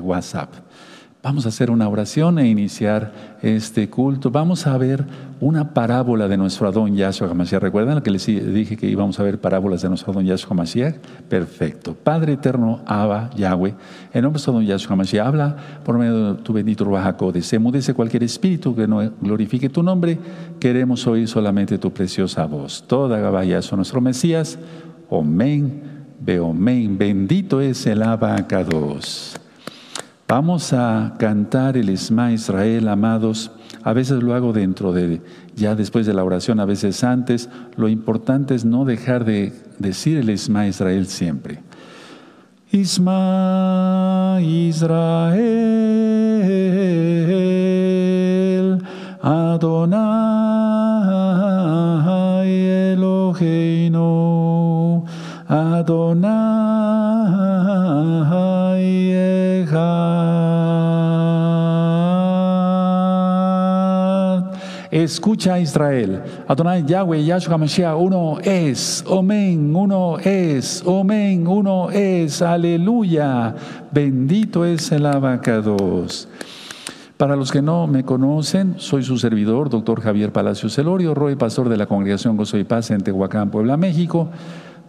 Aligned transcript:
WhatsApp. 0.00 0.54
Vamos 1.22 1.44
a 1.44 1.50
hacer 1.50 1.70
una 1.70 1.86
oración 1.86 2.38
e 2.38 2.48
iniciar 2.48 3.38
este 3.42 3.90
culto. 3.90 4.30
Vamos 4.30 4.66
a 4.66 4.76
ver 4.78 5.04
una 5.38 5.74
parábola 5.74 6.28
de 6.28 6.36
nuestro 6.38 6.66
Adón 6.66 6.96
Yahshua 6.96 7.28
HaMashiach. 7.28 7.60
¿Recuerdan 7.60 7.96
lo 7.96 8.02
que 8.02 8.10
les 8.10 8.24
dije 8.26 8.76
que 8.76 8.88
íbamos 8.88 9.20
a 9.20 9.22
ver 9.22 9.38
parábolas 9.38 9.82
de 9.82 9.90
nuestro 9.90 10.12
Adón 10.12 10.24
Yahshua 10.24 10.52
HaMashiach? 10.52 10.96
Perfecto. 11.28 11.94
Padre 11.94 12.32
eterno, 12.32 12.80
Abba, 12.86 13.28
Yahweh, 13.36 13.74
en 14.14 14.22
nombre 14.22 14.42
de 14.42 14.50
Adón 14.50 14.64
Yahshua 14.64 14.94
HaMashiach, 14.94 15.26
habla 15.26 15.56
por 15.84 15.98
medio 15.98 16.34
de 16.34 16.42
tu 16.42 16.54
bendito 16.54 16.84
Ruajaco. 16.84 17.30
Semudece 17.42 17.92
cualquier 17.92 18.22
espíritu 18.24 18.74
que 18.74 18.88
no 18.88 19.12
glorifique 19.20 19.68
tu 19.68 19.82
nombre. 19.82 20.18
Queremos 20.58 21.06
oír 21.06 21.28
solamente 21.28 21.76
tu 21.76 21.92
preciosa 21.92 22.46
voz. 22.46 22.82
Toda 22.88 23.20
Gabá 23.20 23.44
Yahshua, 23.44 23.76
nuestro 23.76 24.00
Mesías. 24.00 24.58
Amén. 25.10 25.82
Beomen. 26.18 26.96
Bendito 26.96 27.60
es 27.60 27.86
el 27.86 28.02
Abacados. 28.02 29.36
Vamos 30.34 30.72
a 30.72 31.12
cantar 31.18 31.76
el 31.76 31.90
Esma 31.90 32.32
Israel, 32.32 32.88
amados. 32.88 33.50
A 33.82 33.92
veces 33.92 34.22
lo 34.22 34.32
hago 34.32 34.54
dentro 34.54 34.90
de, 34.90 35.20
ya 35.54 35.74
después 35.74 36.06
de 36.06 36.14
la 36.14 36.24
oración, 36.24 36.58
a 36.58 36.64
veces 36.64 37.04
antes. 37.04 37.50
Lo 37.76 37.86
importante 37.86 38.54
es 38.54 38.64
no 38.64 38.86
dejar 38.86 39.26
de 39.26 39.52
decir 39.78 40.16
el 40.16 40.30
Esma 40.30 40.66
Israel 40.66 41.06
siempre. 41.06 41.60
Isma 42.70 44.38
Israel, 44.40 45.42
Adonai 49.20 50.00
Eloheinu, 52.94 54.00
Adonai 55.46 56.61
Escucha 64.92 65.58
Israel. 65.58 66.20
Adonai 66.46 66.84
Yahweh 66.84 67.24
Yahshua 67.24 67.56
Mashiach, 67.56 67.96
uno 67.96 68.38
es. 68.44 69.02
Omen, 69.08 69.74
uno 69.74 70.18
es. 70.18 70.82
Omen, 70.84 71.46
uno 71.46 71.90
es. 71.90 72.42
Aleluya. 72.42 73.54
Bendito 73.90 74.66
es 74.66 74.92
el 74.92 75.06
abacados. 75.06 76.28
Para 77.16 77.36
los 77.36 77.50
que 77.50 77.62
no 77.62 77.86
me 77.86 78.04
conocen, 78.04 78.74
soy 78.76 79.02
su 79.02 79.16
servidor, 79.16 79.70
doctor 79.70 80.02
Javier 80.02 80.30
Palacios 80.30 80.74
Celorio, 80.74 81.14
Roy, 81.14 81.36
pastor 81.36 81.70
de 81.70 81.78
la 81.78 81.86
Congregación 81.86 82.36
Gozo 82.36 82.58
y 82.58 82.64
Paz 82.64 82.90
en 82.90 83.00
Tehuacán, 83.00 83.50
Puebla, 83.50 83.78
México. 83.78 84.28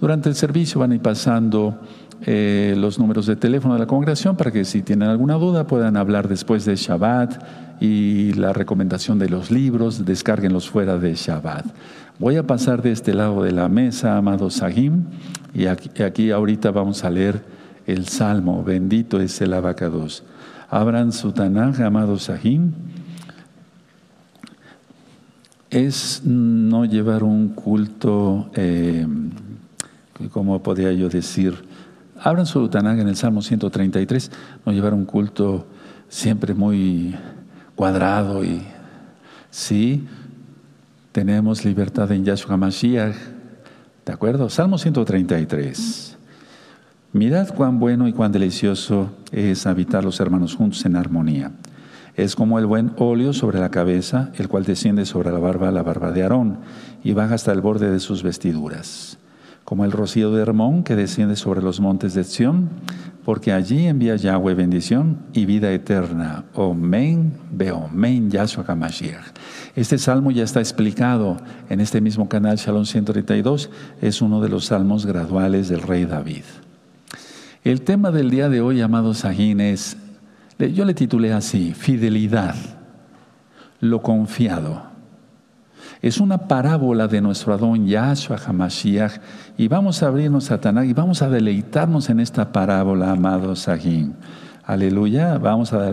Durante 0.02 0.28
el 0.28 0.36
servicio 0.36 0.81
van 0.81 0.92
a 0.92 0.96
ir 0.96 1.02
pasando 1.02 1.80
eh, 2.22 2.75
los 2.78 3.00
números 3.00 3.25
de 3.25 3.36
teléfono 3.36 3.73
de 3.73 3.81
la 3.81 3.88
congregación 3.88 4.38
para 4.38 4.52
que 4.52 4.64
si 4.66 4.81
tienen 4.81 5.09
alguna 5.09 5.36
duda 5.36 5.67
puedan 5.67 5.97
hablar 5.97 6.28
después 6.28 6.64
de 6.66 6.75
Shabbat 6.75 7.44
y 7.81 8.33
la 8.33 8.53
recomendación 8.53 9.19
de 9.19 9.30
los 9.30 9.52
libros, 9.52 10.06
descárguenlos 10.06 10.69
fuera 10.69 10.97
de 10.97 11.16
Shabbat. 11.16 11.66
Voy 12.19 12.38
a 12.38 12.47
pasar 12.47 12.81
de 12.81 12.91
este 12.91 13.14
lado 13.14 13.44
de 13.44 13.52
la 13.52 13.67
mesa, 13.67 14.17
amado 14.17 14.50
Sahim, 14.50 15.06
y 15.53 15.66
aquí, 15.66 16.31
ahorita 16.31 16.72
vamos 16.72 17.03
a 17.03 17.09
leer 17.09 17.44
el 17.86 18.08
Salmo, 18.08 18.64
bendito 18.64 19.19
es 19.19 19.41
el 19.41 19.53
abacados. 19.53 20.23
Abran 20.69 21.11
su 21.11 21.31
Tanaj, 21.31 21.81
amado 21.81 22.17
Sahim. 22.17 22.72
Es 25.69 26.22
no 26.23 26.86
llevar 26.86 27.23
un 27.23 27.50
culto, 27.50 28.50
eh, 28.56 29.06
¿cómo 30.31 30.61
podría 30.61 30.94
yo 30.94 31.09
decir? 31.09 31.73
Abran 32.24 32.46
su 32.46 32.70
Tanakh 32.70 33.00
en 33.00 33.10
el 33.10 33.18
Salmo 33.18 33.42
133, 33.42 34.32
no 34.66 34.72
llevar 34.72 34.94
un 34.94 35.04
culto 35.04 35.68
siempre 36.08 36.54
muy 36.54 37.14
cuadrado 37.76 38.46
y 38.46 38.62
sí, 39.50 40.08
tenemos 41.12 41.66
libertad 41.66 42.10
en 42.14 42.24
Yahshua 42.24 42.56
Mashiach. 42.56 43.14
¿De 44.06 44.14
acuerdo? 44.14 44.50
Salmo 44.50 44.78
133. 44.78 46.18
Mirad 47.12 47.50
cuán 47.50 47.81
bueno 47.81 48.08
y 48.08 48.14
cuán 48.14 48.31
delicioso 48.31 49.12
es 49.34 49.68
habitar 49.68 50.06
los 50.06 50.22
hermanos 50.22 50.56
juntos 50.56 50.86
en 50.86 50.96
armonía. 50.96 51.52
Es 52.16 52.38
como 52.38 52.58
el 52.58 52.66
buen 52.66 52.94
óleo 53.00 53.34
sobre 53.34 53.59
la 53.59 53.70
cabeza, 53.70 54.31
el 54.38 54.47
cual 54.47 54.64
desciende 54.64 55.06
sobre 55.06 55.30
la 55.30 55.40
barba, 55.40 55.72
la 55.72 55.84
barba 55.84 56.14
de 56.14 56.24
Aarón, 56.24 56.59
y 57.03 57.12
baja 57.12 57.36
hasta 57.36 57.52
el 57.52 57.59
borde 57.59 57.92
de 57.92 58.00
sus 58.00 58.24
vestiduras 58.24 59.18
como 59.66 59.85
el 59.85 59.91
rocío 59.91 60.31
de 60.31 60.41
Hermón 60.41 60.84
que 60.84 60.96
desciende 60.96 61.35
sobre 61.35 61.62
los 61.62 61.79
montes 61.79 62.13
de 62.13 62.24
Sión, 62.24 62.69
porque 63.24 63.53
allí 63.53 63.88
envía 63.88 64.16
Yahweh 64.16 64.53
bendición 64.53 65.19
y 65.34 65.46
vida 65.46 65.72
eterna. 65.72 66.46
Omen, 66.53 67.34
beomen, 67.51 68.29
Yahshua 68.29 68.66
HaMashiach. 68.68 69.23
Este 69.75 69.97
salmo 69.97 70.31
ya 70.31 70.44
está 70.44 70.59
explicado 70.59 71.38
en 71.69 71.79
este 71.79 72.02
mismo 72.02 72.28
canal, 72.28 72.57
Shalom 72.57 72.85
132, 72.85 73.69
es 74.02 74.22
uno 74.22 74.41
de 74.41 74.50
los 74.50 74.66
salmos 74.66 75.06
graduales 75.06 75.69
del 75.69 75.81
rey 75.81 76.06
David. 76.06 76.44
El 77.63 77.81
tema 77.81 78.12
del 78.12 78.29
día 78.29 78.50
de 78.50 78.59
hoy, 78.59 78.81
amados 78.81 79.19
Sajín, 79.19 79.62
es, 79.62 79.96
yo 80.59 80.84
le 80.84 80.94
titulé 80.94 81.31
así, 81.31 81.73
fidelidad, 81.73 82.56
lo 83.79 84.02
confiado. 84.02 84.93
Es 86.03 86.19
una 86.19 86.50
parábola 86.50 87.08
de 87.08 87.22
nuestro 87.22 87.53
Adón 87.53 87.88
Yahshua 87.88 88.36
HaMashiach 88.36 89.22
y 89.58 89.69
vamos 89.69 90.03
a 90.03 90.08
abrirnos 90.08 90.52
a 90.52 90.59
Tanakh 90.59 90.86
y 90.86 90.91
vamos 90.91 91.22
a 91.22 91.30
deleitarnos 91.30 92.09
en 92.09 92.19
esta 92.19 92.52
parábola, 92.52 93.12
amados 93.12 93.59
Sahim. 93.59 94.12
Aleluya, 94.66 95.38
vamos 95.38 95.72
a 95.72 95.90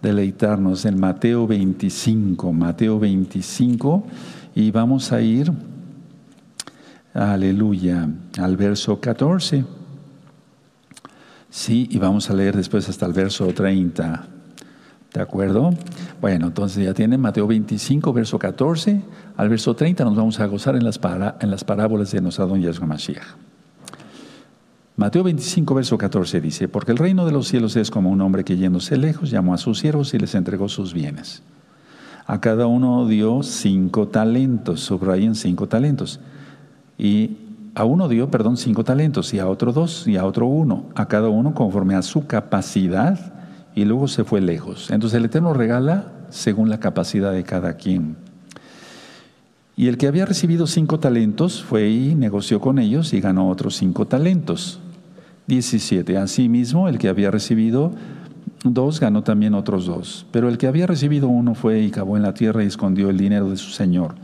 deleitarnos 0.00 0.84
en 0.84 1.00
Mateo 1.00 1.48
25, 1.48 2.52
Mateo 2.52 3.00
25 3.00 4.06
y 4.54 4.70
vamos 4.70 5.10
a 5.10 5.20
ir, 5.20 5.50
aleluya, 7.12 8.08
al 8.38 8.56
verso 8.56 9.00
14. 9.00 9.64
Sí, 11.50 11.88
y 11.90 11.98
vamos 11.98 12.30
a 12.30 12.34
leer 12.34 12.54
después 12.54 12.88
hasta 12.88 13.06
el 13.06 13.12
verso 13.12 13.48
30. 13.48 14.24
¿De 15.12 15.20
acuerdo? 15.20 15.74
Bueno, 16.22 16.46
entonces 16.46 16.84
ya 16.84 16.94
tienen 16.94 17.20
Mateo 17.20 17.48
25, 17.48 18.12
verso 18.12 18.38
14 18.38 19.02
al 19.36 19.48
verso 19.48 19.74
30. 19.74 20.04
Nos 20.04 20.14
vamos 20.14 20.38
a 20.38 20.46
gozar 20.46 20.76
en 20.76 20.84
las, 20.84 20.96
parábolas 20.96 22.12
de 22.12 22.20
nuestro 22.20 22.46
Don 22.46 22.62
Mashiach. 22.86 23.26
Mateo 24.94 25.24
25, 25.24 25.74
verso 25.74 25.98
14 25.98 26.40
dice, 26.40 26.68
porque 26.68 26.92
el 26.92 26.98
reino 26.98 27.26
de 27.26 27.32
los 27.32 27.48
cielos 27.48 27.74
es 27.74 27.90
como 27.90 28.08
un 28.08 28.20
hombre 28.20 28.44
que 28.44 28.56
yéndose 28.56 28.96
lejos 28.96 29.30
llamó 29.32 29.52
a 29.52 29.58
sus 29.58 29.80
siervos 29.80 30.14
y 30.14 30.18
les 30.20 30.36
entregó 30.36 30.68
sus 30.68 30.94
bienes. 30.94 31.42
A 32.24 32.40
cada 32.40 32.68
uno 32.68 33.08
dio 33.08 33.42
cinco 33.42 34.06
talentos, 34.06 34.78
subrayen 34.78 35.34
cinco 35.34 35.66
talentos. 35.66 36.20
Y 36.98 37.36
a 37.74 37.82
uno 37.82 38.06
dio, 38.06 38.30
perdón, 38.30 38.56
cinco 38.56 38.84
talentos, 38.84 39.34
y 39.34 39.40
a 39.40 39.48
otro 39.48 39.72
dos, 39.72 40.06
y 40.06 40.16
a 40.16 40.24
otro 40.24 40.46
uno, 40.46 40.84
a 40.94 41.08
cada 41.08 41.28
uno 41.30 41.52
conforme 41.52 41.96
a 41.96 42.02
su 42.02 42.28
capacidad 42.28 43.41
y 43.74 43.84
luego 43.84 44.08
se 44.08 44.24
fue 44.24 44.40
lejos. 44.40 44.90
Entonces 44.90 45.18
el 45.18 45.24
Eterno 45.26 45.54
regala 45.54 46.12
según 46.30 46.68
la 46.68 46.80
capacidad 46.80 47.32
de 47.32 47.44
cada 47.44 47.74
quien. 47.74 48.16
Y 49.76 49.88
el 49.88 49.96
que 49.96 50.06
había 50.06 50.26
recibido 50.26 50.66
cinco 50.66 50.98
talentos 50.98 51.62
fue 51.62 51.88
y 51.88 52.14
negoció 52.14 52.60
con 52.60 52.78
ellos 52.78 53.12
y 53.14 53.20
ganó 53.20 53.48
otros 53.48 53.76
cinco 53.76 54.06
talentos. 54.06 54.80
17. 55.46 56.16
Asimismo, 56.18 56.88
el 56.88 56.98
que 56.98 57.08
había 57.08 57.30
recibido 57.30 57.92
dos 58.64 59.00
ganó 59.00 59.22
también 59.22 59.54
otros 59.54 59.86
dos. 59.86 60.26
Pero 60.30 60.48
el 60.48 60.58
que 60.58 60.66
había 60.66 60.86
recibido 60.86 61.28
uno 61.28 61.54
fue 61.54 61.80
y 61.80 61.90
cavó 61.90 62.16
en 62.16 62.22
la 62.22 62.34
tierra 62.34 62.62
y 62.62 62.66
escondió 62.66 63.10
el 63.10 63.18
dinero 63.18 63.50
de 63.50 63.56
su 63.56 63.70
señor. 63.70 64.14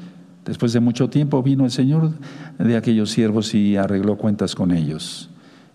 Después 0.45 0.73
de 0.73 0.81
mucho 0.81 1.11
tiempo 1.11 1.43
vino 1.43 1.65
el 1.65 1.71
señor 1.71 2.13
de 2.59 2.77
aquellos 2.77 3.11
siervos 3.11 3.55
y 3.55 3.77
arregló 3.77 4.17
cuentas 4.17 4.55
con 4.55 4.71
ellos. 4.71 5.29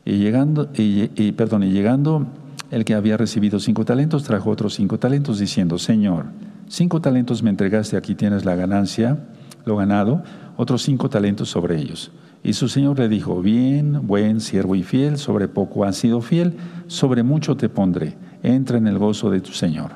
Y 0.05 0.17
llegando, 0.17 0.69
y 0.75 1.31
perdón, 1.33 1.63
y 1.63 1.71
llegando 1.71 2.27
el 2.73 2.85
que 2.85 2.95
había 2.95 3.17
recibido 3.17 3.59
cinco 3.59 3.85
talentos 3.85 4.23
trajo 4.23 4.49
otros 4.49 4.73
cinco 4.73 4.97
talentos 4.97 5.37
diciendo, 5.37 5.77
Señor, 5.77 6.25
cinco 6.67 7.01
talentos 7.01 7.43
me 7.43 7.51
entregaste, 7.51 7.97
aquí 7.97 8.15
tienes 8.15 8.45
la 8.45 8.55
ganancia, 8.55 9.19
lo 9.63 9.77
ganado, 9.77 10.23
otros 10.57 10.81
cinco 10.81 11.07
talentos 11.07 11.49
sobre 11.49 11.77
ellos. 11.77 12.11
Y 12.43 12.53
su 12.53 12.67
Señor 12.67 12.97
le 12.97 13.09
dijo, 13.09 13.41
bien, 13.41 14.07
buen 14.07 14.41
siervo 14.41 14.75
y 14.75 14.81
fiel, 14.81 15.19
sobre 15.19 15.47
poco 15.47 15.85
has 15.85 15.97
sido 15.97 16.19
fiel, 16.19 16.57
sobre 16.87 17.21
mucho 17.21 17.55
te 17.55 17.69
pondré, 17.69 18.17
entra 18.41 18.79
en 18.79 18.87
el 18.87 18.97
gozo 18.97 19.29
de 19.29 19.39
tu 19.39 19.51
Señor. 19.51 19.91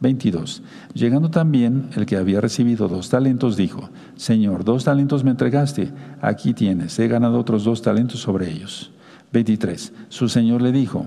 22. 0.00 0.62
Llegando 0.94 1.30
también 1.30 1.88
el 1.94 2.06
que 2.06 2.16
había 2.16 2.40
recibido 2.40 2.88
dos 2.88 3.08
talentos, 3.08 3.56
dijo, 3.56 3.88
Señor, 4.16 4.64
dos 4.64 4.84
talentos 4.84 5.22
me 5.22 5.30
entregaste, 5.30 5.90
aquí 6.20 6.52
tienes, 6.54 6.98
he 6.98 7.06
ganado 7.08 7.38
otros 7.38 7.64
dos 7.64 7.82
talentos 7.82 8.20
sobre 8.20 8.50
ellos. 8.50 8.90
23. 9.32 9.92
Su 10.08 10.28
Señor 10.28 10.60
le 10.60 10.72
dijo, 10.72 11.06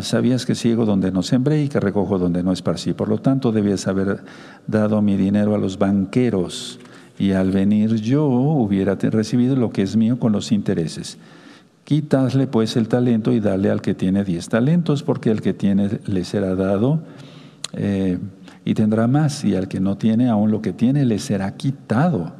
sabías 0.00 0.44
que 0.44 0.54
ciego 0.54 0.84
donde 0.84 1.12
no 1.12 1.22
sembré 1.22 1.62
y 1.62 1.68
que 1.68 1.80
recojo 1.80 2.18
donde 2.18 2.42
no 2.42 2.52
esparcí. 2.52 2.92
Por 2.92 3.08
lo 3.08 3.18
tanto, 3.18 3.52
debías 3.52 3.86
haber 3.86 4.22
dado 4.66 5.00
mi 5.02 5.16
dinero 5.16 5.54
a 5.54 5.58
los 5.58 5.78
banqueros 5.78 6.80
y 7.18 7.32
al 7.32 7.50
venir 7.52 7.94
yo 7.96 8.26
hubiera 8.26 8.96
recibido 8.96 9.54
lo 9.54 9.70
que 9.70 9.82
es 9.82 9.96
mío 9.96 10.18
con 10.18 10.32
los 10.32 10.50
intereses. 10.50 11.18
Quitadle 11.84 12.46
pues 12.46 12.76
el 12.76 12.88
talento 12.88 13.32
y 13.32 13.40
dale 13.40 13.70
al 13.70 13.82
que 13.82 13.94
tiene 13.94 14.24
diez 14.24 14.48
talentos, 14.48 15.02
porque 15.02 15.30
el 15.30 15.42
que 15.42 15.52
tiene 15.52 16.00
le 16.06 16.24
será 16.24 16.54
dado. 16.54 17.00
Eh, 17.72 18.18
y 18.64 18.74
tendrá 18.74 19.08
más, 19.08 19.44
y 19.44 19.56
al 19.56 19.66
que 19.68 19.80
no 19.80 19.96
tiene 19.96 20.28
aún 20.28 20.50
lo 20.50 20.62
que 20.62 20.72
tiene 20.72 21.04
le 21.04 21.18
será 21.18 21.56
quitado. 21.56 22.32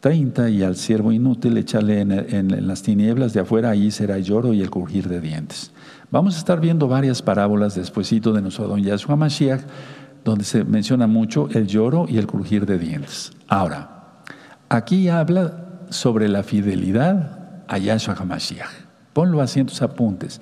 Treinta, 0.00 0.50
y 0.50 0.62
al 0.62 0.76
siervo 0.76 1.12
inútil 1.12 1.56
échale 1.56 2.00
en, 2.00 2.68
las 2.68 2.82
tinieblas 2.82 3.32
de 3.32 3.40
afuera, 3.40 3.70
ahí 3.70 3.90
será 3.90 4.18
lloro 4.18 4.52
y 4.52 4.60
el 4.60 4.70
crujir 4.70 5.08
de 5.08 5.20
dientes. 5.20 5.72
Vamos 6.14 6.36
a 6.36 6.38
estar 6.38 6.60
viendo 6.60 6.86
varias 6.86 7.22
parábolas 7.22 7.74
despuesito 7.74 8.32
de 8.32 8.40
nuestro 8.40 8.68
don 8.68 8.80
Yahshua 8.80 9.16
Mashiach, 9.16 9.62
donde 10.24 10.44
se 10.44 10.62
menciona 10.62 11.08
mucho 11.08 11.48
el 11.50 11.66
lloro 11.66 12.06
y 12.08 12.18
el 12.18 12.28
crujir 12.28 12.66
de 12.66 12.78
dientes. 12.78 13.32
Ahora, 13.48 14.20
aquí 14.68 15.08
habla 15.08 15.80
sobre 15.90 16.28
la 16.28 16.44
fidelidad 16.44 17.64
a 17.66 17.78
Yahshua 17.78 18.14
HaMashiach. 18.14 18.70
Ponlo 19.12 19.40
así 19.40 19.58
en 19.58 19.66
tus 19.66 19.82
apuntes 19.82 20.40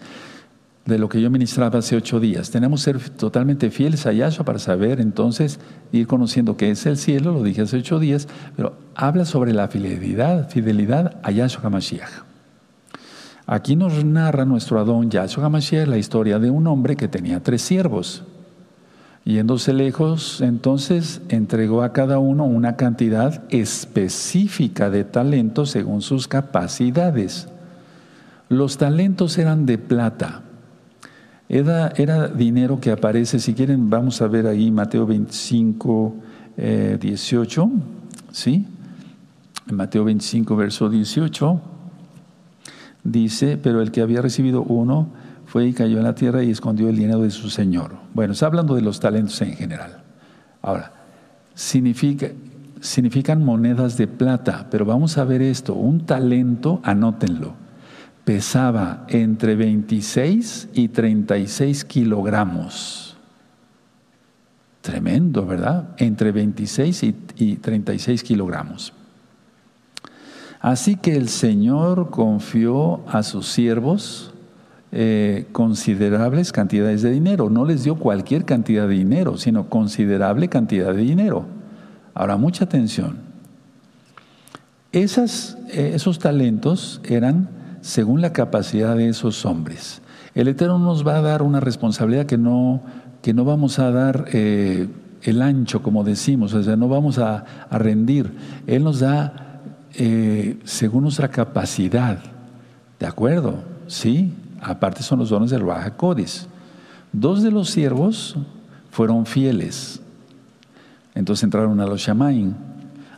de 0.84 0.98
lo 0.98 1.08
que 1.08 1.22
yo 1.22 1.30
ministraba 1.30 1.78
hace 1.78 1.96
ocho 1.96 2.20
días. 2.20 2.50
Tenemos 2.50 2.84
que 2.84 2.92
ser 2.92 3.08
totalmente 3.08 3.70
fieles 3.70 4.04
a 4.04 4.12
Yahshua 4.12 4.44
para 4.44 4.58
saber 4.58 5.00
entonces 5.00 5.58
ir 5.90 6.06
conociendo 6.06 6.58
qué 6.58 6.70
es 6.70 6.84
el 6.84 6.98
cielo, 6.98 7.32
lo 7.32 7.42
dije 7.42 7.62
hace 7.62 7.78
ocho 7.78 7.98
días, 7.98 8.28
pero 8.56 8.76
habla 8.94 9.24
sobre 9.24 9.54
la 9.54 9.68
fidelidad, 9.68 10.50
fidelidad 10.50 11.18
a 11.22 11.30
Yahshua 11.30 11.62
HaMashiach. 11.64 12.31
Aquí 13.46 13.76
nos 13.76 14.04
narra 14.04 14.44
nuestro 14.44 14.78
Adón 14.78 15.10
Yahshua 15.10 15.46
HaMashiach 15.46 15.88
la 15.88 15.98
historia 15.98 16.38
de 16.38 16.50
un 16.50 16.66
hombre 16.66 16.96
que 16.96 17.08
tenía 17.08 17.42
tres 17.42 17.62
siervos. 17.62 18.24
Yéndose 19.24 19.72
lejos, 19.72 20.40
entonces 20.40 21.22
entregó 21.28 21.82
a 21.82 21.92
cada 21.92 22.18
uno 22.18 22.44
una 22.44 22.76
cantidad 22.76 23.44
específica 23.50 24.90
de 24.90 25.04
talentos 25.04 25.70
según 25.70 26.02
sus 26.02 26.26
capacidades. 26.26 27.48
Los 28.48 28.78
talentos 28.78 29.38
eran 29.38 29.64
de 29.66 29.78
plata 29.78 30.42
era, 31.52 32.28
dinero 32.28 32.80
que 32.80 32.90
aparece, 32.90 33.38
si 33.38 33.52
quieren, 33.52 33.90
vamos 33.90 34.22
a 34.22 34.26
ver 34.26 34.46
ahí 34.46 34.70
Mateo 34.70 35.06
25, 35.06 36.14
18, 36.98 37.62
eh, 37.62 37.68
¿sí? 38.30 38.66
Mateo 39.70 40.04
25, 40.04 40.56
verso 40.56 40.88
18, 40.88 41.60
dice, 43.04 43.56
pero 43.56 43.82
el 43.82 43.90
que 43.90 44.00
había 44.00 44.22
recibido 44.22 44.62
uno 44.62 45.08
fue 45.46 45.66
y 45.66 45.72
cayó 45.72 45.98
en 45.98 46.04
la 46.04 46.14
tierra 46.14 46.42
y 46.42 46.50
escondió 46.50 46.88
el 46.88 46.96
dinero 46.96 47.20
de 47.20 47.30
su 47.30 47.50
señor. 47.50 47.96
Bueno, 48.14 48.32
está 48.32 48.46
hablando 48.46 48.74
de 48.74 48.82
los 48.82 49.00
talentos 49.00 49.40
en 49.42 49.54
general. 49.54 50.02
Ahora, 50.62 50.92
significa, 51.54 52.28
significan 52.80 53.44
monedas 53.44 53.96
de 53.96 54.06
plata, 54.06 54.68
pero 54.70 54.84
vamos 54.84 55.18
a 55.18 55.24
ver 55.24 55.42
esto, 55.42 55.74
un 55.74 56.06
talento, 56.06 56.80
anótenlo 56.84 57.62
pesaba 58.24 59.04
entre 59.08 59.56
26 59.56 60.68
y 60.74 60.88
36 60.88 61.84
kilogramos. 61.84 63.16
Tremendo, 64.80 65.46
¿verdad? 65.46 65.90
Entre 65.98 66.32
26 66.32 67.02
y, 67.36 67.56
36 67.56 68.22
kilogramos. 68.22 68.92
Así 70.62 70.96
que 70.96 71.16
el 71.16 71.28
Señor 71.28 72.08
confió 72.10 73.00
a 73.08 73.22
sus 73.22 73.48
siervos 73.48 74.32
eh, 74.92 75.46
considerables 75.52 76.52
cantidades 76.52 77.02
de 77.02 77.10
dinero. 77.10 77.50
No 77.50 77.66
les 77.66 77.84
dio 77.84 77.96
cualquier 77.96 78.44
cantidad 78.44 78.88
de 78.88 78.94
dinero, 78.94 79.36
sino 79.36 79.68
considerable 79.68 80.48
cantidad 80.48 80.94
de 80.94 81.02
dinero. 81.02 81.44
Ahora, 82.14 82.36
mucha 82.38 82.64
atención. 82.64 83.18
Eh, 84.92 85.04
esos 85.04 86.18
talentos 86.18 87.00
eran 87.04 87.48
según 87.80 88.20
la 88.20 88.32
capacidad 88.32 88.94
de 88.96 89.08
esos 89.08 89.44
hombres. 89.44 90.00
El 90.34 90.48
Eterno 90.48 90.78
nos 90.78 91.06
va 91.06 91.16
a 91.16 91.22
dar 91.22 91.42
una 91.42 91.60
responsabilidad 91.60 92.26
que 92.26 92.38
no, 92.38 92.82
que 93.20 93.34
no 93.34 93.44
vamos 93.44 93.78
a 93.78 93.90
dar 93.90 94.26
eh, 94.32 94.88
el 95.22 95.42
ancho, 95.42 95.82
como 95.82 96.04
decimos, 96.04 96.54
o 96.54 96.62
sea, 96.62 96.76
no 96.76 96.88
vamos 96.88 97.18
a, 97.18 97.44
rendir. 97.70 98.32
Él 98.66 98.84
nos 98.84 99.00
da 99.00 99.51
eh, 99.94 100.58
según 100.64 101.04
nuestra 101.04 101.28
capacidad. 101.28 102.18
¿De 102.98 103.06
acuerdo? 103.06 103.62
Sí, 103.86 104.32
aparte 104.60 105.02
son 105.02 105.18
los 105.18 105.30
dones 105.30 105.50
del 105.50 105.64
Baja 105.64 105.96
Codis. 105.96 106.46
Dos 107.12 107.42
de 107.42 107.50
los 107.50 107.70
siervos 107.70 108.36
fueron 108.90 109.26
fieles. 109.26 110.00
Entonces 111.14 111.44
entraron 111.44 111.80
a 111.80 111.86
los 111.86 112.00
Shamaim 112.00 112.54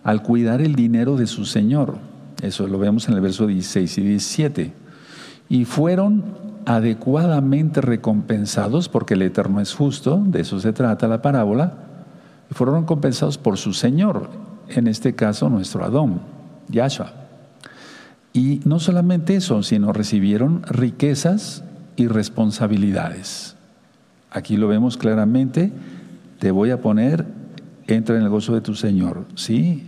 al 0.03 0.23
cuidar 0.23 0.61
el 0.61 0.75
dinero 0.75 1.17
de 1.17 1.27
su 1.27 1.45
Señor. 1.45 1.97
Eso 2.43 2.67
lo 2.67 2.79
vemos 2.79 3.09
en 3.09 3.15
el 3.15 3.21
verso 3.21 3.47
16 3.47 3.99
y 3.99 4.03
17. 4.03 4.73
Y 5.49 5.65
fueron 5.65 6.25
adecuadamente 6.67 7.81
recompensados, 7.81 8.89
porque 8.89 9.15
el 9.15 9.23
Eterno 9.23 9.61
es 9.61 9.75
justo, 9.75 10.23
de 10.27 10.41
eso 10.41 10.61
se 10.61 10.73
trata 10.73 11.09
la 11.09 11.23
parábola, 11.23 11.75
fueron 12.51 12.83
recompensados 12.83 13.39
por 13.39 13.59
su 13.59 13.73
Señor, 13.73 14.31
en 14.69 14.87
este 14.87 15.15
caso 15.15 15.49
nuestro 15.51 15.85
Adón, 15.85 16.21
Yahshua. 16.69 17.13
Y 18.33 18.61
no 18.65 18.81
solamente 18.81 19.37
eso, 19.37 19.63
sino 19.63 19.93
recibieron 19.93 20.63
riquezas 20.65 21.63
y 21.97 22.09
responsabilidades. 22.09 23.57
Aquí 24.31 24.57
lo 24.57 24.67
vemos 24.67 24.97
claramente, 24.97 25.73
te 26.41 26.51
voy 26.51 26.71
a 26.71 26.81
poner, 26.81 27.25
entra 27.87 28.17
en 28.17 28.23
el 28.23 28.29
gozo 28.29 28.55
de 28.55 28.61
tu 28.61 28.75
Señor, 28.75 29.27
¿sí? 29.37 29.85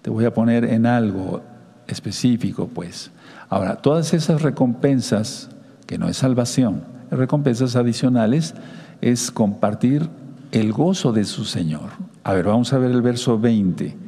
Te 0.00 0.08
voy 0.08 0.24
a 0.24 0.32
poner 0.32 0.64
en 0.64 0.86
algo, 0.86 1.42
específico, 1.86 2.68
pues. 2.72 3.10
Ahora, 3.50 3.76
todas 3.76 4.14
esas 4.14 4.40
recompensas, 4.40 5.50
que 5.86 5.98
no 5.98 6.08
es 6.08 6.16
salvación, 6.16 6.82
recompensas 7.10 7.76
adicionales, 7.76 8.54
es 9.02 9.30
compartir 9.30 10.08
el 10.52 10.72
gozo 10.72 11.12
de 11.12 11.24
su 11.24 11.44
Señor. 11.44 11.90
A 12.22 12.32
ver, 12.32 12.46
vamos 12.46 12.72
a 12.72 12.78
ver 12.78 12.90
el 12.90 13.02
verso 13.02 13.38
20. 13.38 14.03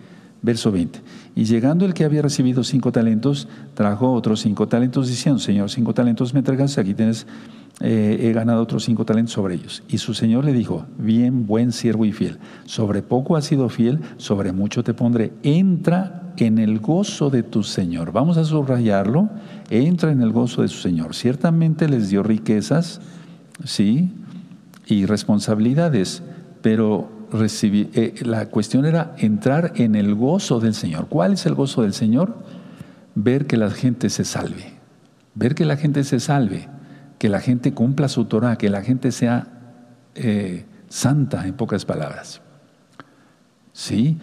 Verso 0.47 0.71
20. 0.71 1.01
Y 1.35 1.43
llegando 1.43 1.85
el 1.85 1.93
que 1.93 2.05
había 2.05 2.23
recibido 2.23 2.63
cinco 2.63 2.93
talentos, 2.93 3.49
trajo 3.75 4.13
otros 4.13 4.39
cinco 4.43 4.69
talentos, 4.69 5.09
diciendo, 5.09 5.41
Señor, 5.41 5.71
cinco 5.71 5.93
talentos 5.93 6.35
me 6.35 6.39
entregas, 6.39 6.79
aquí 6.79 6.95
tienes 6.95 7.27
eh, 7.81 8.19
he 8.21 8.33
ganado 8.33 8.63
otros 8.63 8.85
cinco 8.85 9.05
talentos 9.05 9.35
sobre 9.35 9.57
ellos. 9.57 9.83
Y 9.89 9.99
su 9.99 10.15
señor 10.15 10.45
le 10.45 10.53
dijo, 10.53 10.87
bien, 10.99 11.49
buen 11.49 11.73
siervo 11.73 12.05
y 12.05 12.13
fiel, 12.13 12.39
sobre 12.65 13.03
poco 13.03 13.37
has 13.37 13.45
sido 13.45 13.69
fiel, 13.69 13.99
sobre 14.19 14.53
mucho 14.53 14.85
te 14.85 14.95
pondré. 14.95 15.33
Entra 15.43 16.33
en 16.37 16.59
el 16.59 16.79
gozo 16.79 17.29
de 17.29 17.43
tu 17.43 17.65
señor. 17.65 18.13
Vamos 18.13 18.37
a 18.37 18.45
subrayarlo, 18.45 19.29
entra 19.69 20.13
en 20.13 20.23
el 20.23 20.31
gozo 20.31 20.63
de 20.63 20.69
su 20.69 20.79
señor. 20.79 21.17
Ciertamente 21.17 21.89
les 21.89 22.09
dio 22.09 22.23
riquezas, 22.23 23.01
sí, 23.65 24.13
y 24.87 25.07
responsabilidades, 25.07 26.23
pero 26.63 27.16
eh, 27.33 28.15
la 28.23 28.47
cuestión 28.47 28.87
era 28.87 29.15
entrar 29.19 29.73
en 29.77 29.95
el 29.95 30.15
gozo 30.15 30.61
del 30.61 30.75
Señor. 30.75 31.09
¿Cuál 31.09 31.33
es 31.35 31.47
el 31.47 31.55
gozo 31.55 31.83
del 31.83 31.93
Señor? 31.93 32.37
Ver 33.15 33.47
que 33.47 33.57
la 33.57 33.71
gente 33.71 34.11
se 34.11 34.25
salve. 34.25 34.75
Ver 35.35 35.55
que 35.55 35.65
la 35.65 35.77
gente 35.77 36.05
se 36.05 36.21
salve 36.21 36.69
que 37.19 37.29
la 37.29 37.41
gente 37.41 37.73
cumpla 37.73 38.09
su 38.09 38.27
Torah, 38.27 38.57
que 38.57 38.71
la 38.71 38.83
gente 38.83 39.13
sea 39.13 39.49
eh, 40.15 40.65
santa, 40.89 41.47
en 41.47 41.55
pocas 41.55 41.85
palabras. 41.85 42.41
¿Sí? 43.73 44.19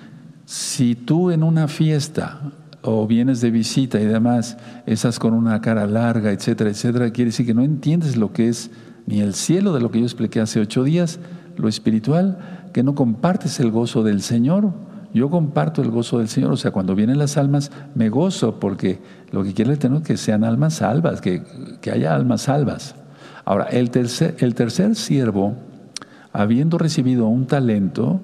Si 0.45 0.95
tú 0.95 1.31
en 1.31 1.43
una 1.43 1.67
fiesta 1.67 2.51
o 2.81 3.07
vienes 3.07 3.41
de 3.41 3.51
visita 3.51 3.99
y 3.99 4.05
demás, 4.05 4.57
estás 4.85 5.19
con 5.19 5.33
una 5.33 5.61
cara 5.61 5.87
larga, 5.87 6.31
etcétera, 6.31 6.69
etcétera, 6.69 7.11
quiere 7.11 7.29
decir 7.29 7.45
que 7.45 7.53
no 7.53 7.63
entiendes 7.63 8.17
lo 8.17 8.33
que 8.33 8.49
es 8.49 8.71
ni 9.05 9.21
el 9.21 9.33
cielo 9.33 9.73
de 9.73 9.81
lo 9.81 9.91
que 9.91 9.99
yo 9.99 10.05
expliqué 10.05 10.39
hace 10.39 10.59
ocho 10.59 10.83
días, 10.83 11.19
lo 11.57 11.67
espiritual, 11.67 12.69
que 12.73 12.83
no 12.83 12.95
compartes 12.95 13.59
el 13.59 13.71
gozo 13.71 14.03
del 14.03 14.21
Señor, 14.21 14.71
yo 15.13 15.29
comparto 15.29 15.83
el 15.83 15.91
gozo 15.91 16.17
del 16.17 16.27
Señor, 16.27 16.51
o 16.51 16.57
sea, 16.57 16.71
cuando 16.71 16.95
vienen 16.95 17.19
las 17.19 17.37
almas, 17.37 17.71
me 17.93 18.09
gozo 18.09 18.59
porque 18.59 18.99
lo 19.31 19.43
que 19.43 19.53
tener 19.53 19.97
es 19.97 20.03
que 20.03 20.17
sean 20.17 20.43
almas 20.43 20.75
salvas, 20.75 21.21
que, 21.21 21.43
haya 21.91 22.15
almas 22.15 22.41
salvas. 22.41 22.95
Ahora, 23.45 23.65
el 23.65 23.91
tercer, 23.91 24.35
el 24.39 24.55
tercer 24.55 24.95
siervo, 24.95 25.55
habiendo 26.31 26.79
recibido 26.79 27.27
un 27.27 27.45
talento, 27.45 28.21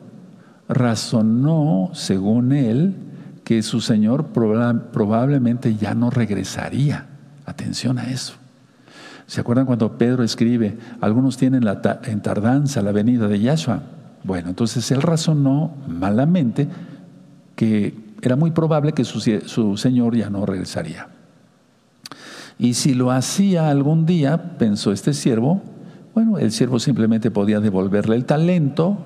razonó, 0.67 1.91
según 1.93 2.53
él, 2.53 2.95
que 3.43 3.61
su 3.61 3.81
Señor 3.81 4.27
probablemente 4.27 5.75
ya 5.75 5.93
no 5.93 6.09
regresaría. 6.09 7.05
Atención 7.45 7.99
a 7.99 8.09
eso. 8.09 8.33
¿Se 9.29 9.41
acuerdan 9.41 9.67
cuando 9.67 9.95
Pedro 9.95 10.23
escribe, 10.23 10.79
algunos 11.01 11.37
tienen 11.37 11.63
la 11.63 11.99
en 12.05 12.19
tardanza 12.19 12.81
la 12.81 12.91
venida 12.91 13.27
de 13.27 13.39
Yahshua? 13.39 13.83
Bueno, 14.23 14.49
entonces 14.49 14.89
él 14.89 15.03
razonó 15.03 15.71
malamente 15.87 16.67
que 17.55 17.93
era 18.23 18.35
muy 18.35 18.49
probable 18.49 18.93
que 18.93 19.05
su, 19.05 19.19
su 19.19 19.77
señor 19.77 20.17
ya 20.17 20.31
no 20.31 20.47
regresaría. 20.47 21.09
Y 22.57 22.73
si 22.73 22.95
lo 22.95 23.11
hacía 23.11 23.69
algún 23.69 24.07
día, 24.07 24.57
pensó 24.57 24.91
este 24.91 25.13
siervo, 25.13 25.61
bueno, 26.15 26.39
el 26.39 26.51
siervo 26.51 26.79
simplemente 26.79 27.29
podía 27.29 27.59
devolverle 27.59 28.15
el 28.15 28.25
talento 28.25 28.97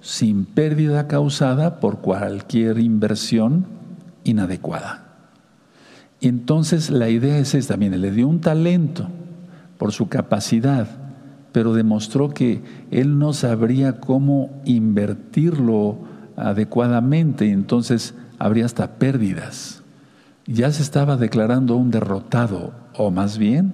sin 0.00 0.46
pérdida 0.46 1.08
causada 1.08 1.78
por 1.78 1.98
cualquier 1.98 2.78
inversión 2.78 3.66
inadecuada. 4.24 5.04
Y 6.20 6.28
entonces 6.28 6.88
la 6.88 7.10
idea 7.10 7.36
es 7.36 7.54
esta, 7.54 7.76
mire, 7.76 7.98
le 7.98 8.12
dio 8.12 8.26
un 8.28 8.40
talento 8.40 9.08
por 9.78 9.92
su 9.92 10.08
capacidad, 10.08 10.88
pero 11.52 11.72
demostró 11.72 12.30
que 12.30 12.62
él 12.90 13.18
no 13.18 13.32
sabría 13.32 14.00
cómo 14.00 14.50
invertirlo 14.64 15.98
adecuadamente 16.36 17.50
entonces 17.50 18.14
habría 18.38 18.64
hasta 18.64 18.98
pérdidas. 18.98 19.82
Ya 20.46 20.70
se 20.72 20.82
estaba 20.82 21.16
declarando 21.16 21.76
un 21.76 21.90
derrotado, 21.90 22.72
o 22.96 23.10
más 23.10 23.38
bien 23.38 23.72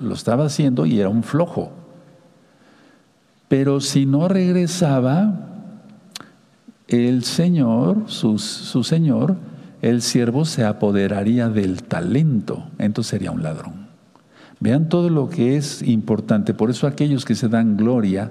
lo 0.00 0.14
estaba 0.14 0.46
haciendo 0.46 0.86
y 0.86 0.98
era 0.98 1.08
un 1.08 1.22
flojo. 1.22 1.72
Pero 3.48 3.80
si 3.80 4.06
no 4.06 4.28
regresaba, 4.28 5.48
el 6.88 7.24
Señor, 7.24 8.04
su 8.06 8.38
Señor, 8.38 9.36
el 9.82 10.00
siervo 10.00 10.44
se 10.44 10.64
apoderaría 10.64 11.48
del 11.48 11.82
talento, 11.82 12.64
entonces 12.78 13.10
sería 13.10 13.30
un 13.30 13.42
ladrón. 13.42 13.81
Vean 14.62 14.88
todo 14.88 15.10
lo 15.10 15.28
que 15.28 15.56
es 15.56 15.82
importante, 15.82 16.54
por 16.54 16.70
eso 16.70 16.86
aquellos 16.86 17.24
que 17.24 17.34
se 17.34 17.48
dan 17.48 17.76
gloria, 17.76 18.30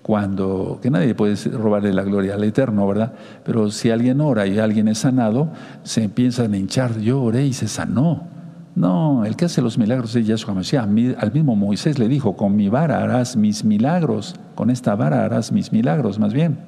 cuando, 0.00 0.78
que 0.80 0.92
nadie 0.92 1.16
puede 1.16 1.34
robarle 1.50 1.92
la 1.92 2.04
gloria 2.04 2.34
al 2.34 2.44
Eterno, 2.44 2.86
¿verdad? 2.86 3.14
Pero 3.44 3.68
si 3.72 3.90
alguien 3.90 4.20
ora 4.20 4.46
y 4.46 4.60
alguien 4.60 4.86
es 4.86 4.98
sanado, 4.98 5.48
se 5.82 6.04
empiezan 6.04 6.54
a 6.54 6.56
hinchar, 6.56 7.00
yo 7.00 7.20
oré 7.20 7.46
y 7.46 7.52
se 7.52 7.66
sanó. 7.66 8.28
No, 8.76 9.24
el 9.24 9.34
que 9.34 9.46
hace 9.46 9.60
los 9.60 9.76
milagros 9.76 10.14
es 10.14 10.24
Yahshua 10.24 10.54
Mashiach. 10.54 10.86
Al 11.18 11.32
mismo 11.32 11.56
Moisés 11.56 11.98
le 11.98 12.06
dijo, 12.06 12.36
con 12.36 12.54
mi 12.54 12.68
vara 12.68 13.02
harás 13.02 13.34
mis 13.34 13.64
milagros, 13.64 14.36
con 14.54 14.70
esta 14.70 14.94
vara 14.94 15.24
harás 15.24 15.50
mis 15.50 15.72
milagros, 15.72 16.20
más 16.20 16.32
bien. 16.32 16.58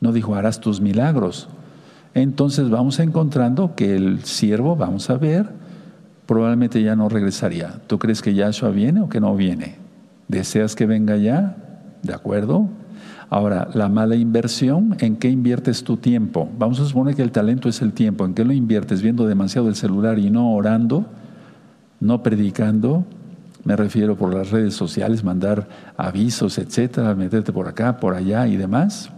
No 0.00 0.12
dijo, 0.12 0.36
harás 0.36 0.60
tus 0.60 0.80
milagros. 0.80 1.48
Entonces 2.14 2.70
vamos 2.70 3.00
encontrando 3.00 3.74
que 3.74 3.96
el 3.96 4.22
siervo, 4.22 4.76
vamos 4.76 5.10
a 5.10 5.16
ver, 5.16 5.60
probablemente 6.32 6.82
ya 6.82 6.96
no 6.96 7.10
regresaría. 7.10 7.74
¿Tú 7.86 7.98
crees 7.98 8.22
que 8.22 8.32
Yahshua 8.32 8.70
viene 8.70 9.02
o 9.02 9.08
que 9.10 9.20
no 9.20 9.36
viene? 9.36 9.74
¿Deseas 10.28 10.74
que 10.74 10.86
venga 10.86 11.18
ya? 11.18 11.56
¿De 12.02 12.14
acuerdo? 12.14 12.68
Ahora, 13.28 13.68
la 13.74 13.90
mala 13.90 14.16
inversión, 14.16 14.96
¿en 15.00 15.16
qué 15.16 15.28
inviertes 15.28 15.84
tu 15.84 15.98
tiempo? 15.98 16.48
Vamos 16.58 16.80
a 16.80 16.86
suponer 16.86 17.16
que 17.16 17.22
el 17.22 17.32
talento 17.32 17.68
es 17.68 17.82
el 17.82 17.92
tiempo. 17.92 18.24
¿En 18.24 18.32
qué 18.32 18.46
lo 18.46 18.54
inviertes? 18.54 19.02
¿Viendo 19.02 19.26
demasiado 19.26 19.68
el 19.68 19.74
celular 19.74 20.18
y 20.18 20.30
no 20.30 20.54
orando? 20.54 21.04
¿No 22.00 22.22
predicando? 22.22 23.04
Me 23.64 23.76
refiero 23.76 24.16
por 24.16 24.32
las 24.32 24.50
redes 24.50 24.72
sociales, 24.72 25.24
mandar 25.24 25.68
avisos, 25.98 26.56
etcétera, 26.56 27.14
meterte 27.14 27.52
por 27.52 27.68
acá, 27.68 28.00
por 28.00 28.14
allá 28.14 28.46
y 28.46 28.56
demás. 28.56 29.10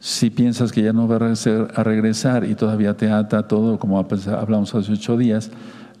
Si 0.00 0.30
piensas 0.30 0.72
que 0.72 0.82
ya 0.82 0.94
no 0.94 1.06
va 1.06 1.16
a 1.16 1.84
regresar 1.84 2.44
y 2.44 2.54
todavía 2.54 2.96
te 2.96 3.10
ata 3.10 3.46
todo, 3.46 3.78
como 3.78 3.98
hablamos 3.98 4.74
hace 4.74 4.92
ocho 4.92 5.18
días, 5.18 5.50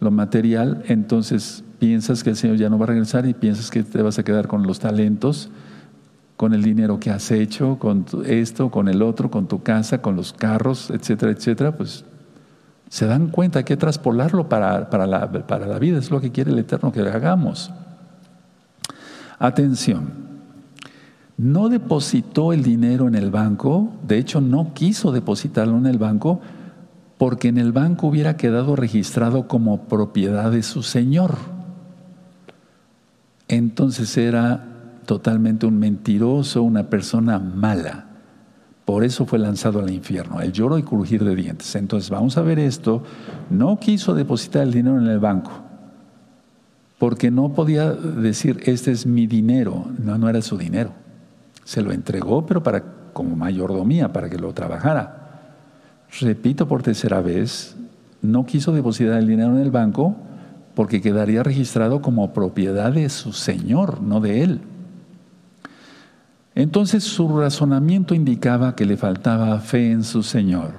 lo 0.00 0.10
material, 0.10 0.82
entonces 0.88 1.62
piensas 1.78 2.24
que 2.24 2.30
el 2.30 2.36
Señor 2.36 2.56
ya 2.56 2.70
no 2.70 2.78
va 2.78 2.84
a 2.84 2.88
regresar 2.88 3.26
y 3.26 3.34
piensas 3.34 3.70
que 3.70 3.82
te 3.82 4.00
vas 4.00 4.18
a 4.18 4.22
quedar 4.22 4.48
con 4.48 4.66
los 4.66 4.80
talentos, 4.80 5.50
con 6.38 6.54
el 6.54 6.62
dinero 6.62 6.98
que 6.98 7.10
has 7.10 7.30
hecho, 7.30 7.78
con 7.78 8.06
esto, 8.24 8.70
con 8.70 8.88
el 8.88 9.02
otro, 9.02 9.30
con 9.30 9.46
tu 9.46 9.62
casa, 9.62 10.00
con 10.00 10.16
los 10.16 10.32
carros, 10.32 10.90
etcétera, 10.90 11.32
etcétera, 11.32 11.76
pues 11.76 12.06
se 12.88 13.04
dan 13.04 13.28
cuenta 13.28 13.66
que 13.66 13.76
traspolarlo 13.76 14.48
para, 14.48 14.88
para, 14.88 15.06
la, 15.06 15.30
para 15.30 15.66
la 15.66 15.78
vida, 15.78 15.98
es 15.98 16.10
lo 16.10 16.22
que 16.22 16.32
quiere 16.32 16.52
el 16.52 16.58
Eterno 16.58 16.90
que 16.90 17.00
hagamos. 17.00 17.70
Atención, 19.38 20.29
no 21.40 21.70
depositó 21.70 22.52
el 22.52 22.62
dinero 22.62 23.08
en 23.08 23.14
el 23.14 23.30
banco, 23.30 23.94
de 24.06 24.18
hecho 24.18 24.42
no 24.42 24.74
quiso 24.74 25.10
depositarlo 25.10 25.78
en 25.78 25.86
el 25.86 25.96
banco, 25.96 26.38
porque 27.16 27.48
en 27.48 27.56
el 27.56 27.72
banco 27.72 28.08
hubiera 28.08 28.36
quedado 28.36 28.76
registrado 28.76 29.48
como 29.48 29.84
propiedad 29.84 30.50
de 30.50 30.62
su 30.62 30.82
señor. 30.82 31.36
Entonces 33.48 34.18
era 34.18 34.66
totalmente 35.06 35.64
un 35.64 35.78
mentiroso, 35.78 36.62
una 36.62 36.90
persona 36.90 37.38
mala. 37.38 38.04
Por 38.84 39.02
eso 39.02 39.24
fue 39.24 39.38
lanzado 39.38 39.80
al 39.80 39.90
infierno, 39.90 40.42
el 40.42 40.52
lloro 40.52 40.76
y 40.76 40.82
crujir 40.82 41.24
de 41.24 41.34
dientes. 41.34 41.74
Entonces 41.74 42.10
vamos 42.10 42.36
a 42.36 42.42
ver 42.42 42.58
esto. 42.58 43.02
No 43.48 43.78
quiso 43.78 44.12
depositar 44.14 44.64
el 44.64 44.74
dinero 44.74 45.00
en 45.00 45.06
el 45.06 45.20
banco, 45.20 45.52
porque 46.98 47.30
no 47.30 47.54
podía 47.54 47.92
decir, 47.92 48.60
este 48.66 48.90
es 48.92 49.06
mi 49.06 49.26
dinero. 49.26 49.86
No, 50.04 50.18
no 50.18 50.28
era 50.28 50.42
su 50.42 50.58
dinero. 50.58 50.92
Se 51.64 51.82
lo 51.82 51.92
entregó, 51.92 52.46
pero 52.46 52.62
para, 52.62 52.82
como 53.12 53.36
mayordomía, 53.36 54.12
para 54.12 54.28
que 54.28 54.38
lo 54.38 54.52
trabajara. 54.52 55.20
Repito 56.20 56.66
por 56.66 56.82
tercera 56.82 57.20
vez, 57.20 57.76
no 58.22 58.44
quiso 58.46 58.72
depositar 58.72 59.18
el 59.18 59.28
dinero 59.28 59.52
en 59.52 59.62
el 59.62 59.70
banco 59.70 60.16
porque 60.74 61.00
quedaría 61.00 61.42
registrado 61.42 62.00
como 62.00 62.32
propiedad 62.32 62.92
de 62.92 63.08
su 63.08 63.32
señor, 63.32 64.00
no 64.00 64.20
de 64.20 64.42
él. 64.42 64.60
Entonces 66.54 67.04
su 67.04 67.38
razonamiento 67.38 68.14
indicaba 68.14 68.74
que 68.74 68.84
le 68.84 68.96
faltaba 68.96 69.58
fe 69.60 69.92
en 69.92 70.04
su 70.04 70.22
Señor, 70.22 70.72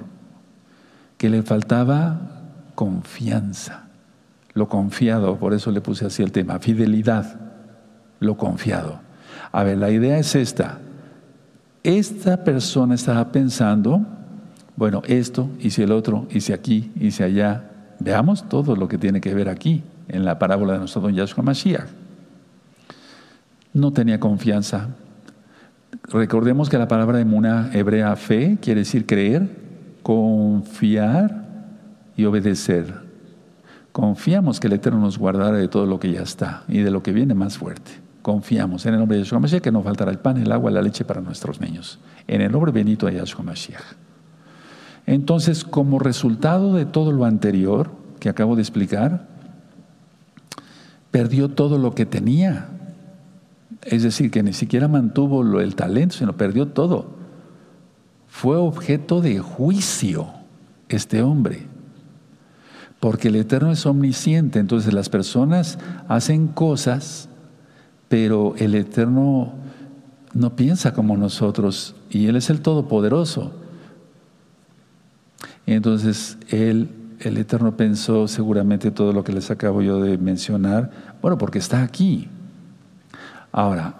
que 1.16 1.30
le 1.30 1.42
faltaba 1.42 2.20
confianza, 2.74 3.86
lo 4.54 4.68
confiado, 4.68 5.38
por 5.38 5.54
eso 5.54 5.70
le 5.70 5.80
puse 5.80 6.06
así 6.06 6.22
el 6.22 6.30
tema, 6.30 6.58
fidelidad, 6.58 7.40
lo 8.20 8.36
confiado. 8.36 9.00
A 9.52 9.62
ver, 9.64 9.78
la 9.78 9.90
idea 9.90 10.18
es 10.18 10.34
esta. 10.34 10.78
Esta 11.82 12.42
persona 12.42 12.94
estaba 12.94 13.30
pensando, 13.30 14.00
bueno, 14.76 15.02
esto, 15.06 15.50
y 15.60 15.70
si 15.70 15.82
el 15.82 15.92
otro, 15.92 16.26
y 16.30 16.40
si 16.40 16.52
aquí, 16.52 16.90
y 16.98 17.10
si 17.10 17.22
allá. 17.22 17.68
Veamos 18.00 18.48
todo 18.48 18.74
lo 18.74 18.88
que 18.88 18.98
tiene 18.98 19.20
que 19.20 19.34
ver 19.34 19.48
aquí, 19.48 19.82
en 20.08 20.24
la 20.24 20.38
parábola 20.38 20.72
de 20.72 20.78
nuestro 20.80 21.02
don 21.02 21.14
Yahshua 21.14 21.44
Mashiach. 21.44 21.86
No 23.74 23.92
tenía 23.92 24.18
confianza. 24.18 24.88
Recordemos 26.04 26.68
que 26.68 26.78
la 26.78 26.88
palabra 26.88 27.18
de 27.18 27.24
Muna 27.24 27.70
hebrea 27.72 28.16
fe 28.16 28.58
quiere 28.60 28.80
decir 28.80 29.06
creer, 29.06 29.48
confiar 30.02 31.44
y 32.16 32.24
obedecer. 32.24 33.02
Confiamos 33.92 34.58
que 34.58 34.66
el 34.66 34.74
Eterno 34.74 35.00
nos 35.00 35.18
guardará 35.18 35.56
de 35.56 35.68
todo 35.68 35.86
lo 35.86 36.00
que 36.00 36.10
ya 36.10 36.22
está 36.22 36.64
y 36.68 36.78
de 36.78 36.90
lo 36.90 37.02
que 37.02 37.12
viene 37.12 37.34
más 37.34 37.58
fuerte. 37.58 37.92
Confiamos 38.22 38.86
en 38.86 38.94
el 38.94 39.00
nombre 39.00 39.18
de 39.18 39.24
Yahshua 39.24 39.40
Mashiach 39.40 39.60
que 39.60 39.72
no 39.72 39.82
faltará 39.82 40.10
el 40.12 40.18
pan, 40.18 40.36
el 40.36 40.52
agua, 40.52 40.70
la 40.70 40.80
leche 40.80 41.04
para 41.04 41.20
nuestros 41.20 41.60
niños. 41.60 41.98
En 42.28 42.40
el 42.40 42.52
nombre 42.52 42.70
bendito 42.70 43.06
de 43.06 43.14
Yahshua 43.14 43.42
Mashiach. 43.42 43.82
Entonces, 45.06 45.64
como 45.64 45.98
resultado 45.98 46.74
de 46.74 46.86
todo 46.86 47.10
lo 47.10 47.24
anterior 47.24 47.90
que 48.20 48.28
acabo 48.28 48.54
de 48.54 48.62
explicar, 48.62 49.26
perdió 51.10 51.48
todo 51.48 51.78
lo 51.78 51.94
que 51.94 52.06
tenía. 52.06 52.68
Es 53.82 54.04
decir, 54.04 54.30
que 54.30 54.44
ni 54.44 54.52
siquiera 54.52 54.86
mantuvo 54.86 55.60
el 55.60 55.74
talento, 55.74 56.14
sino 56.14 56.36
perdió 56.36 56.68
todo. 56.68 57.06
Fue 58.28 58.56
objeto 58.56 59.20
de 59.20 59.40
juicio 59.40 60.28
este 60.88 61.22
hombre. 61.22 61.66
Porque 63.00 63.28
el 63.28 63.36
Eterno 63.36 63.72
es 63.72 63.84
omnisciente, 63.84 64.60
entonces 64.60 64.94
las 64.94 65.08
personas 65.08 65.80
hacen 66.06 66.46
cosas 66.46 67.28
pero 68.12 68.52
el 68.58 68.74
Eterno 68.74 69.54
no 70.34 70.54
piensa 70.54 70.92
como 70.92 71.16
nosotros 71.16 71.96
y 72.10 72.26
Él 72.26 72.36
es 72.36 72.50
el 72.50 72.60
Todopoderoso. 72.60 73.54
Entonces, 75.64 76.36
el 76.50 76.90
Eterno 77.20 77.74
pensó 77.74 78.28
seguramente 78.28 78.90
todo 78.90 79.14
lo 79.14 79.24
que 79.24 79.32
les 79.32 79.50
acabo 79.50 79.80
yo 79.80 79.98
de 80.02 80.18
mencionar, 80.18 80.90
bueno, 81.22 81.38
porque 81.38 81.58
está 81.58 81.82
aquí. 81.82 82.28
Ahora, 83.50 83.94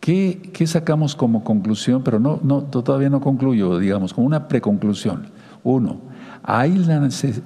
¿qué, 0.00 0.50
qué 0.52 0.66
sacamos 0.66 1.16
como 1.16 1.44
conclusión? 1.44 2.02
Pero 2.04 2.20
no, 2.20 2.38
no, 2.42 2.64
todavía 2.64 3.08
no 3.08 3.22
concluyo, 3.22 3.78
digamos, 3.78 4.12
como 4.12 4.26
una 4.26 4.48
preconclusión. 4.48 5.28
Uno, 5.64 6.02
hay 6.42 6.76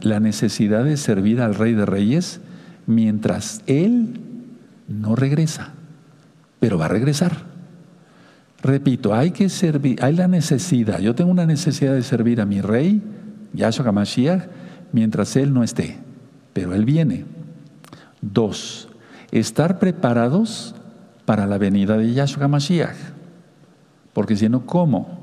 la 0.00 0.19
necesidad 0.19 0.83
de 0.83 0.97
servir 0.97 1.40
al 1.40 1.54
Rey 1.54 1.75
de 1.75 1.87
Reyes 1.87 2.40
mientras 2.88 3.62
Él 3.69 4.19
no 4.89 5.15
regresa, 5.17 5.73
pero 6.61 6.79
va 6.79 6.87
a 6.87 6.89
regresar. 6.89 7.33
Repito, 8.62 9.15
hay 9.15 9.33
que 9.33 9.49
servir, 9.49 10.03
hay 10.03 10.15
la 10.15 10.29
necesidad, 10.29 11.01
yo 11.01 11.15
tengo 11.15 11.31
una 11.31 11.47
necesidad 11.47 11.95
de 11.95 12.03
servir 12.03 12.41
a 12.41 12.47
mi 12.47 12.61
rey, 12.61 13.03
Yahshua 13.53 13.89
HaMashiach, 13.89 14.43
mientras 14.93 15.35
él 15.37 15.53
no 15.53 15.65
esté, 15.65 15.99
pero 16.53 16.75
él 16.75 16.85
viene. 16.85 17.25
Dos, 18.21 18.89
estar 19.33 19.81
preparados 19.81 20.77
para 21.25 21.47
la 21.47 21.59
venida 21.59 21.97
de 21.97 22.12
Yahshua 22.12 22.45
HaMashiach. 22.45 22.97
porque 24.12 24.37
si 24.37 24.49
no, 24.49 24.65
¿cómo? 24.67 25.23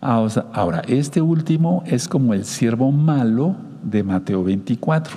Ah, 0.00 0.26
ahora, 0.52 0.82
este 0.88 1.20
último 1.20 1.82
es 1.86 2.08
como 2.08 2.34
el 2.34 2.44
siervo 2.44 2.92
malo 2.92 3.56
de 3.82 4.02
Mateo 4.02 4.44
24, 4.44 5.16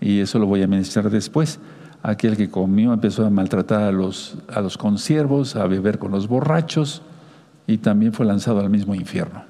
y 0.00 0.20
eso 0.20 0.38
lo 0.38 0.46
voy 0.46 0.62
a 0.62 0.66
mencionar 0.66 1.10
después. 1.10 1.60
Aquel 2.04 2.36
que 2.36 2.50
comió 2.50 2.92
empezó 2.92 3.24
a 3.24 3.30
maltratar 3.30 3.82
a 3.82 3.90
los, 3.90 4.36
a 4.52 4.60
los 4.60 4.76
consiervos, 4.76 5.56
a 5.56 5.66
beber 5.66 5.98
con 5.98 6.12
los 6.12 6.28
borrachos, 6.28 7.00
y 7.66 7.78
también 7.78 8.12
fue 8.12 8.26
lanzado 8.26 8.60
al 8.60 8.68
mismo 8.68 8.94
infierno. 8.94 9.42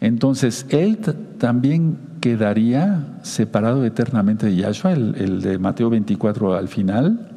Entonces, 0.00 0.64
él 0.70 0.98
también 1.38 1.98
quedaría 2.22 3.04
separado 3.20 3.84
eternamente 3.84 4.46
de 4.46 4.56
Yahshua, 4.56 4.92
el, 4.92 5.14
el, 5.16 5.42
de 5.42 5.58
Mateo 5.58 5.90
24 5.90 6.54
al 6.54 6.68
final, 6.68 7.30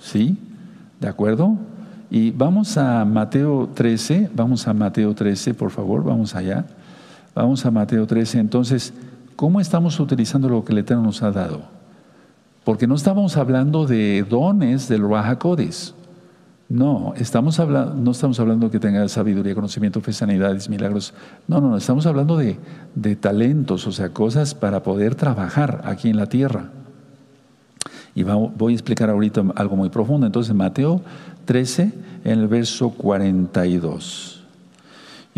¿sí? 0.00 0.38
¿De 0.98 1.08
acuerdo? 1.08 1.58
Y 2.10 2.30
vamos 2.30 2.78
a 2.78 3.04
Mateo 3.04 3.68
13, 3.74 4.30
vamos 4.34 4.66
a 4.66 4.72
Mateo 4.72 5.14
13, 5.14 5.52
por 5.52 5.70
favor, 5.70 6.02
vamos 6.04 6.34
allá. 6.34 6.64
Vamos 7.34 7.64
a 7.66 7.70
Mateo 7.70 8.06
13. 8.06 8.38
Entonces, 8.38 8.94
¿cómo 9.36 9.60
estamos 9.60 10.00
utilizando 10.00 10.48
lo 10.48 10.64
que 10.64 10.72
el 10.72 10.78
Eterno 10.78 11.02
nos 11.02 11.22
ha 11.22 11.30
dado? 11.30 11.77
Porque 12.68 12.86
no 12.86 12.96
estamos 12.96 13.38
hablando 13.38 13.86
de 13.86 14.26
dones 14.28 14.90
del 14.90 15.08
Raja 15.08 15.38
no, 16.68 17.14
estamos 17.16 17.58
hablando, 17.60 17.94
no 17.94 18.10
estamos 18.10 18.38
hablando 18.40 18.70
que 18.70 18.78
tenga 18.78 19.08
sabiduría, 19.08 19.54
conocimiento, 19.54 20.02
fe, 20.02 20.12
sanidades, 20.12 20.68
milagros. 20.68 21.14
No, 21.46 21.62
no, 21.62 21.70
no, 21.70 21.78
estamos 21.78 22.04
hablando 22.04 22.36
de, 22.36 22.58
de 22.94 23.16
talentos, 23.16 23.86
o 23.86 23.92
sea, 23.92 24.10
cosas 24.10 24.54
para 24.54 24.82
poder 24.82 25.14
trabajar 25.14 25.80
aquí 25.86 26.10
en 26.10 26.18
la 26.18 26.26
tierra. 26.26 26.68
Y 28.14 28.22
voy 28.24 28.74
a 28.74 28.76
explicar 28.76 29.08
ahorita 29.08 29.44
algo 29.54 29.74
muy 29.74 29.88
profundo. 29.88 30.26
Entonces, 30.26 30.54
Mateo 30.54 31.00
13, 31.46 31.90
en 32.24 32.38
el 32.38 32.48
verso 32.48 32.90
42. 32.90 34.37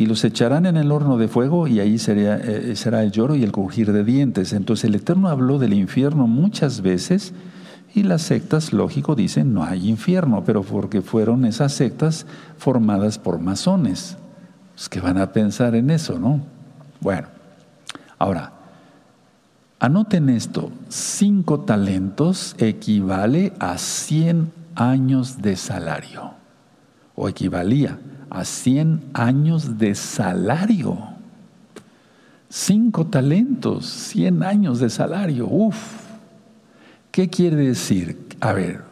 Y 0.00 0.06
los 0.06 0.24
echarán 0.24 0.64
en 0.64 0.78
el 0.78 0.92
horno 0.92 1.18
de 1.18 1.28
fuego 1.28 1.68
y 1.68 1.78
ahí 1.78 1.98
será, 1.98 2.38
eh, 2.38 2.74
será 2.74 3.02
el 3.02 3.12
lloro 3.12 3.36
y 3.36 3.44
el 3.44 3.52
crujir 3.52 3.92
de 3.92 4.02
dientes. 4.02 4.54
Entonces, 4.54 4.86
el 4.86 4.94
Eterno 4.94 5.28
habló 5.28 5.58
del 5.58 5.74
infierno 5.74 6.26
muchas 6.26 6.80
veces 6.80 7.34
y 7.94 8.04
las 8.04 8.22
sectas, 8.22 8.72
lógico, 8.72 9.14
dicen 9.14 9.52
no 9.52 9.62
hay 9.62 9.90
infierno, 9.90 10.42
pero 10.42 10.62
porque 10.62 11.02
fueron 11.02 11.44
esas 11.44 11.74
sectas 11.74 12.24
formadas 12.56 13.18
por 13.18 13.40
masones. 13.40 14.16
Pues 14.72 14.88
que 14.88 15.02
van 15.02 15.18
a 15.18 15.34
pensar 15.34 15.74
en 15.74 15.90
eso, 15.90 16.18
¿no? 16.18 16.40
Bueno, 17.02 17.28
ahora, 18.18 18.54
anoten 19.80 20.30
esto, 20.30 20.72
cinco 20.88 21.60
talentos 21.60 22.56
equivale 22.56 23.52
a 23.58 23.76
100 23.76 24.50
años 24.76 25.42
de 25.42 25.56
salario, 25.56 26.30
o 27.14 27.28
equivalía 27.28 27.98
a 28.30 28.44
100 28.44 29.10
años 29.12 29.78
de 29.78 29.94
salario. 29.94 30.96
Cinco 32.48 33.06
talentos, 33.06 33.86
100 33.86 34.42
años 34.42 34.80
de 34.80 34.88
salario, 34.90 35.46
uff. 35.48 36.00
¿Qué 37.10 37.28
quiere 37.28 37.56
decir? 37.56 38.28
A 38.40 38.52
ver, 38.52 38.82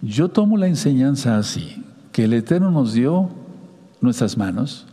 yo 0.00 0.28
tomo 0.28 0.56
la 0.56 0.66
enseñanza 0.66 1.38
así, 1.38 1.84
que 2.12 2.24
el 2.24 2.32
Eterno 2.32 2.70
nos 2.70 2.92
dio 2.92 3.30
nuestras 4.00 4.36
manos, 4.36 4.86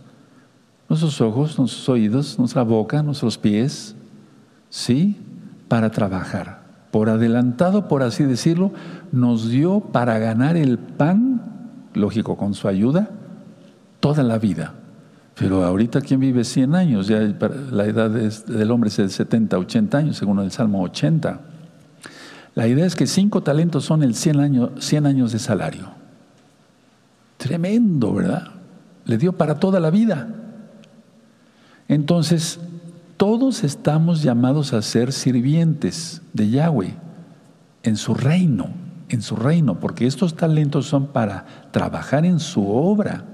nuestros 0.88 1.20
ojos, 1.22 1.58
nuestros 1.58 1.88
oídos, 1.90 2.38
nuestra 2.38 2.64
boca, 2.64 3.04
nuestros 3.04 3.38
pies, 3.38 3.96
¿sí? 4.70 5.18
Para 5.68 5.90
trabajar. 5.90 6.62
Por 6.92 7.10
adelantado, 7.10 7.88
por 7.88 8.04
así 8.04 8.24
decirlo, 8.24 8.72
nos 9.12 9.50
dio 9.50 9.80
para 9.80 10.20
ganar 10.20 10.58
el 10.58 10.78
pan, 10.78 11.42
lógico, 11.94 12.38
con 12.38 12.54
su 12.54 12.68
ayuda, 12.68 13.10
toda 14.02 14.24
la 14.24 14.38
vida. 14.38 14.74
Pero 15.36 15.64
ahorita, 15.64 16.02
¿quién 16.02 16.20
vive 16.20 16.44
100 16.44 16.76
años? 16.76 17.08
Ya 17.08 17.20
la 17.72 17.86
edad 17.86 18.10
del 18.10 18.70
hombre 18.72 18.90
es 18.90 18.98
de 18.98 19.08
70, 19.08 19.58
80 19.58 19.98
años, 19.98 20.18
según 20.18 20.40
el 20.40 20.52
Salmo 20.52 20.84
80. 20.84 21.40
La 22.54 22.68
idea 22.68 22.86
es 22.86 22.96
que 22.96 23.08
cinco 23.08 23.42
talentos 23.42 23.86
son 23.86 24.04
el 24.04 24.14
100 24.14 24.40
años, 24.42 24.72
100 24.80 25.06
años 25.06 25.32
de 25.32 25.40
salario. 25.40 25.90
Tremendo, 27.38 28.14
¿verdad? 28.14 28.50
Le 29.06 29.18
dio 29.18 29.34
para 29.34 29.60
toda 29.60 29.80
la 29.80 29.90
vida. 29.90 30.28
Entonces, 31.88 32.60
todos 33.18 33.64
estamos 33.64 34.22
llamados 34.22 34.74
a 34.74 34.82
ser 34.82 35.14
sirvientes 35.14 36.22
de 36.34 36.50
Yahweh 36.50 36.94
en 37.84 37.98
su 37.98 38.14
reino, 38.14 38.70
en 39.10 39.22
su 39.22 39.36
reino, 39.36 39.80
porque 39.80 40.06
estos 40.06 40.36
talentos 40.36 40.88
son 40.88 41.08
para 41.08 41.46
trabajar 41.72 42.26
en 42.26 42.40
su 42.40 42.70
obra. 42.70 43.26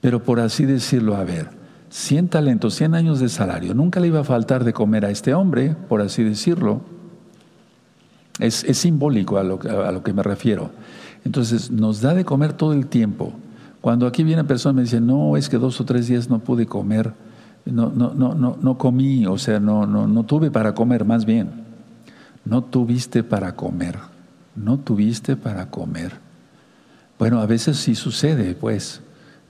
Pero 0.00 0.22
por 0.22 0.40
así 0.40 0.64
decirlo, 0.64 1.16
a 1.16 1.24
ver, 1.24 1.48
100 1.90 2.28
talentos, 2.28 2.74
100 2.74 2.94
años 2.94 3.20
de 3.20 3.28
salario, 3.28 3.74
nunca 3.74 4.00
le 4.00 4.08
iba 4.08 4.20
a 4.20 4.24
faltar 4.24 4.64
de 4.64 4.72
comer 4.72 5.04
a 5.04 5.10
este 5.10 5.34
hombre, 5.34 5.74
por 5.88 6.02
así 6.02 6.22
decirlo 6.22 6.82
es, 8.38 8.64
simbólico 8.78 9.38
a 9.38 9.42
lo, 9.42 9.60
a 9.62 9.92
lo, 9.92 10.02
que 10.02 10.12
me 10.12 10.22
refiero. 10.22 10.70
Entonces, 11.24 11.70
nos 11.70 12.00
da 12.00 12.14
de 12.14 12.24
comer 12.24 12.52
todo 12.52 12.72
el 12.72 12.86
tiempo. 12.86 13.32
Cuando 13.80 14.06
aquí 14.06 14.24
viene 14.24 14.44
persona 14.44 14.74
me 14.74 14.82
dice, 14.82 15.00
no, 15.00 15.36
es 15.36 15.48
que 15.48 15.58
dos 15.58 15.80
o 15.80 15.84
tres 15.84 16.08
días 16.08 16.28
no 16.28 16.38
pude 16.40 16.66
comer, 16.66 17.12
no, 17.64 17.90
no, 17.90 18.14
no, 18.14 18.34
no, 18.34 18.56
no 18.60 18.78
comí, 18.78 19.26
o 19.26 19.38
sea, 19.38 19.60
no, 19.60 19.86
no, 19.86 20.06
no 20.06 20.24
tuve 20.24 20.50
para 20.50 20.74
comer, 20.74 21.04
más 21.04 21.24
bien. 21.24 21.66
No 22.44 22.62
tuviste 22.62 23.22
para 23.22 23.56
comer, 23.56 23.98
no 24.56 24.78
tuviste 24.78 25.36
para 25.36 25.70
comer. 25.70 26.12
Bueno, 27.18 27.40
a 27.40 27.46
veces 27.46 27.76
sí 27.76 27.94
sucede, 27.94 28.54
pues, 28.54 29.02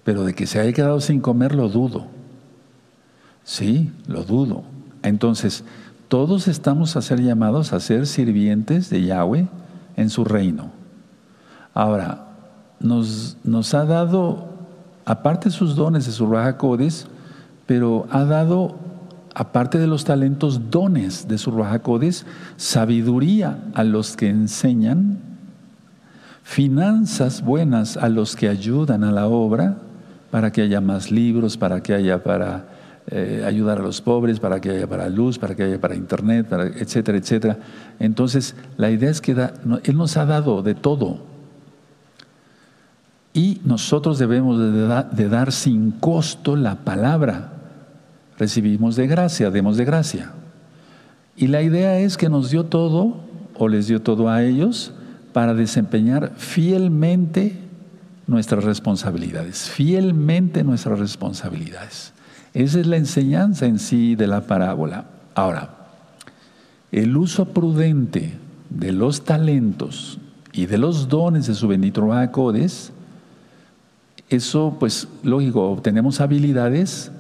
pero 0.08 0.24
de 0.24 0.32
que 0.32 0.46
se 0.46 0.58
haya 0.58 0.72
quedado 0.72 1.02
sin 1.02 1.20
comer 1.20 1.54
lo 1.54 1.68
dudo. 1.68 2.06
Sí, 3.44 3.92
lo 4.06 4.22
dudo. 4.22 4.62
Entonces, 5.02 5.64
todos 6.08 6.48
estamos 6.48 6.96
a 6.96 7.02
ser 7.02 7.20
llamados 7.20 7.74
a 7.74 7.78
ser 7.78 8.06
sirvientes 8.06 8.88
de 8.88 9.02
Yahweh 9.04 9.48
en 9.98 10.08
su 10.08 10.24
reino. 10.24 10.70
Ahora, 11.74 12.24
nos, 12.80 13.36
ha 13.74 13.84
dado, 13.84 14.48
aparte 15.04 15.50
sus 15.50 15.76
dones 15.76 16.06
de 16.06 16.12
su 16.12 16.26
Raja 16.26 16.56
pero 17.66 18.06
ha 18.10 18.24
dado, 18.24 18.76
aparte 19.34 19.78
de 19.78 19.88
los 19.88 20.06
talentos, 20.06 20.70
dones 20.70 21.28
de 21.28 21.36
su 21.36 21.50
Raja 21.50 21.82
sabiduría 22.56 23.58
a 23.74 23.84
los 23.84 24.16
que 24.16 24.30
enseñan, 24.30 25.18
finanzas 26.44 27.42
buenas 27.42 27.98
a 27.98 28.08
los 28.08 28.36
que 28.36 28.48
ayudan 28.48 29.04
a 29.04 29.12
la 29.12 29.26
obra, 29.26 29.82
para 30.30 30.52
que 30.52 30.62
haya 30.62 30.80
más 30.80 31.10
libros, 31.10 31.56
para 31.56 31.82
que 31.82 31.94
haya 31.94 32.22
para 32.22 32.66
eh, 33.10 33.42
ayudar 33.46 33.78
a 33.78 33.82
los 33.82 34.02
pobres, 34.02 34.38
para 34.38 34.60
que 34.60 34.70
haya 34.70 34.86
para 34.86 35.08
luz, 35.08 35.38
para 35.38 35.54
que 35.54 35.62
haya 35.62 35.80
para 35.80 35.94
internet, 35.94 36.46
etcétera, 36.76 37.16
etcétera. 37.16 37.58
Entonces, 37.98 38.54
la 38.76 38.90
idea 38.90 39.10
es 39.10 39.22
que 39.22 39.32
Él 39.32 39.96
nos 39.96 40.16
ha 40.18 40.26
dado 40.26 40.62
de 40.62 40.74
todo. 40.74 41.22
Y 43.32 43.60
nosotros 43.64 44.18
debemos 44.18 44.58
de, 44.58 45.28
dar 45.28 45.52
sin 45.52 45.92
costo 45.92 46.56
la 46.56 46.76
palabra. 46.76 47.52
Recibimos 48.36 48.96
de 48.96 49.06
gracia, 49.06 49.50
demos 49.50 49.76
de 49.76 49.84
gracia. 49.84 50.32
Y 51.36 51.46
la 51.46 51.62
idea 51.62 52.00
es 52.00 52.16
que 52.16 52.28
nos 52.28 52.50
dio 52.50 52.64
todo, 52.64 53.20
o 53.54 53.68
les 53.68 53.86
dio 53.86 54.02
todo 54.02 54.28
a 54.28 54.42
ellos, 54.42 54.92
para 55.32 55.54
desempeñar 55.54 56.32
fielmente 56.36 57.67
nuestras 58.28 58.62
responsabilidades, 58.62 59.68
fielmente 59.70 60.62
nuestras 60.62 61.00
responsabilidades. 61.00 62.12
Esa 62.54 62.80
es 62.80 62.86
la 62.86 62.96
enseñanza 62.96 63.66
en 63.66 63.78
sí 63.78 64.14
de 64.14 64.26
la 64.26 64.42
parábola. 64.42 65.06
Ahora, 65.34 65.70
el 66.92 67.16
uso 67.16 67.46
prudente 67.46 68.34
de 68.70 68.92
los 68.92 69.24
talentos 69.24 70.18
y 70.52 70.66
de 70.66 70.78
los 70.78 71.08
dones 71.08 71.46
de 71.46 71.54
su 71.54 71.68
bendito 71.68 72.08
Codes, 72.30 72.92
eso 74.28 74.76
pues 74.78 75.08
lógico, 75.22 75.70
obtenemos 75.70 76.20
habilidades 76.20 77.10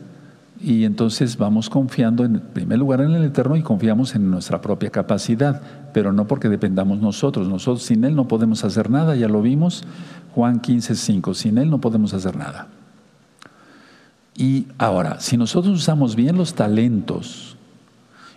y 0.60 0.84
entonces 0.84 1.36
vamos 1.36 1.70
confiando 1.70 2.24
en 2.24 2.40
primer 2.40 2.78
lugar 2.78 3.00
en 3.00 3.12
el 3.12 3.24
Eterno 3.24 3.56
y 3.56 3.62
confiamos 3.62 4.14
en 4.14 4.30
nuestra 4.30 4.60
propia 4.60 4.90
capacidad, 4.90 5.62
pero 5.94 6.12
no 6.12 6.26
porque 6.26 6.48
dependamos 6.48 7.00
nosotros. 7.00 7.48
Nosotros 7.48 7.84
sin 7.84 8.04
Él 8.04 8.16
no 8.16 8.26
podemos 8.26 8.64
hacer 8.64 8.90
nada, 8.90 9.14
ya 9.14 9.28
lo 9.28 9.40
vimos, 9.40 9.84
Juan 10.38 10.60
15, 10.60 10.94
5, 10.94 11.34
sin 11.34 11.58
Él 11.58 11.68
no 11.68 11.80
podemos 11.80 12.14
hacer 12.14 12.36
nada. 12.36 12.68
Y 14.36 14.68
ahora, 14.78 15.18
si 15.18 15.36
nosotros 15.36 15.74
usamos 15.74 16.14
bien 16.14 16.36
los 16.36 16.54
talentos 16.54 17.56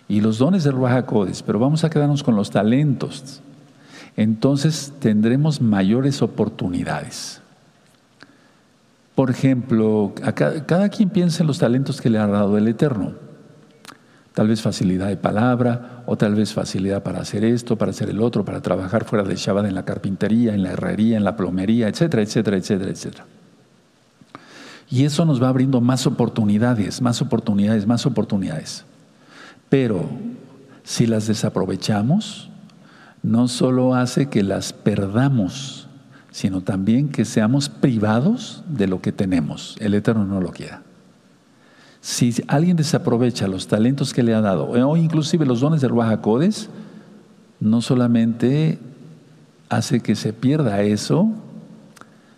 y 0.08 0.20
los 0.20 0.38
dones 0.38 0.64
del 0.64 0.72
Ruajacodes, 0.72 1.44
pero 1.44 1.60
vamos 1.60 1.84
a 1.84 1.90
quedarnos 1.90 2.24
con 2.24 2.34
los 2.34 2.50
talentos, 2.50 3.40
entonces 4.16 4.92
tendremos 4.98 5.60
mayores 5.60 6.22
oportunidades. 6.22 7.40
Por 9.14 9.30
ejemplo, 9.30 10.12
cada, 10.66 10.88
quien 10.88 11.08
piensa 11.08 11.44
en 11.44 11.46
los 11.46 11.60
talentos 11.60 12.00
que 12.00 12.10
le 12.10 12.18
ha 12.18 12.26
dado 12.26 12.58
el 12.58 12.66
Eterno. 12.66 13.12
Tal 14.34 14.48
vez 14.48 14.62
facilidad 14.62 15.08
de 15.08 15.16
palabra, 15.16 16.02
o 16.06 16.16
tal 16.16 16.34
vez 16.34 16.54
facilidad 16.54 17.02
para 17.02 17.20
hacer 17.20 17.44
esto, 17.44 17.76
para 17.76 17.90
hacer 17.90 18.08
el 18.08 18.20
otro, 18.20 18.44
para 18.44 18.62
trabajar 18.62 19.04
fuera 19.04 19.24
del 19.24 19.36
Shabbat 19.36 19.66
en 19.66 19.74
la 19.74 19.84
carpintería, 19.84 20.54
en 20.54 20.62
la 20.62 20.72
herrería, 20.72 21.16
en 21.18 21.24
la 21.24 21.36
plomería, 21.36 21.88
etcétera, 21.88 22.22
etcétera, 22.22 22.56
etcétera, 22.56 22.90
etcétera. 22.90 23.26
Y 24.90 25.04
eso 25.04 25.24
nos 25.24 25.42
va 25.42 25.48
abriendo 25.48 25.80
más 25.80 26.06
oportunidades, 26.06 27.00
más 27.02 27.20
oportunidades, 27.22 27.86
más 27.86 28.06
oportunidades. 28.06 28.84
Pero 29.68 30.08
si 30.82 31.06
las 31.06 31.26
desaprovechamos, 31.26 32.50
no 33.22 33.48
solo 33.48 33.94
hace 33.94 34.28
que 34.28 34.42
las 34.42 34.72
perdamos, 34.72 35.88
sino 36.30 36.62
también 36.62 37.08
que 37.08 37.24
seamos 37.24 37.68
privados 37.68 38.64
de 38.66 38.86
lo 38.86 39.00
que 39.00 39.12
tenemos. 39.12 39.76
El 39.80 39.94
Eterno 39.94 40.24
no 40.24 40.40
lo 40.40 40.50
quiera. 40.50 40.82
Si 42.02 42.34
alguien 42.48 42.76
desaprovecha 42.76 43.46
los 43.46 43.68
talentos 43.68 44.12
que 44.12 44.24
le 44.24 44.34
ha 44.34 44.40
dado, 44.40 44.68
o 44.68 44.96
inclusive 44.96 45.46
los 45.46 45.60
dones 45.60 45.80
de 45.80 45.86
Ruach 45.86 46.18
no 47.60 47.80
solamente 47.80 48.80
hace 49.68 50.00
que 50.00 50.16
se 50.16 50.32
pierda 50.32 50.82
eso, 50.82 51.30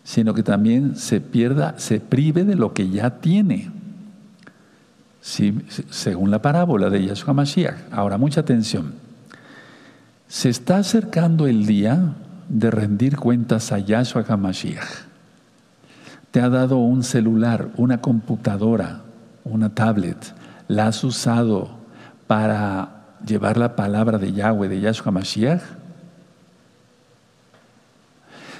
sino 0.04 0.34
que 0.34 0.42
también 0.42 0.96
se 0.96 1.22
pierda, 1.22 1.78
se 1.78 1.98
prive 1.98 2.44
de 2.44 2.56
lo 2.56 2.74
que 2.74 2.90
ya 2.90 3.20
tiene. 3.20 3.70
según 5.22 6.30
la 6.30 6.42
parábola 6.42 6.90
de 6.90 7.06
Yahshua 7.06 7.32
Mashiach. 7.32 7.90
Ahora, 7.90 8.18
mucha 8.18 8.42
atención. 8.42 8.92
Se 10.28 10.50
está 10.50 10.76
acercando 10.76 11.46
el 11.46 11.64
día 11.64 12.12
de 12.50 12.70
rendir 12.70 13.16
cuentas 13.16 13.72
a 13.72 13.78
Yahshua 13.78 14.26
HaMashiach. 14.28 14.84
Te 16.30 16.42
ha 16.42 16.50
dado 16.50 16.76
un 16.76 17.02
celular, 17.02 17.70
una 17.78 18.02
computadora, 18.02 19.03
una 19.44 19.74
tablet. 19.74 20.34
La 20.68 20.88
has 20.88 21.04
usado 21.04 21.70
para 22.26 23.04
llevar 23.26 23.56
la 23.56 23.76
palabra 23.76 24.18
de 24.18 24.32
Yahweh, 24.32 24.68
de 24.68 24.80
Yahshua 24.80 25.08
HaMashiach 25.08 25.62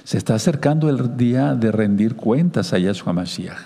se 0.05 0.19
está 0.19 0.35
acercando 0.35 0.91
el 0.91 1.17
día 1.17 1.55
de 1.55 1.73
rendir 1.73 2.15
cuentas 2.15 2.73
a 2.75 2.79
Yahshua 2.79 3.15
Mashiach. 3.15 3.57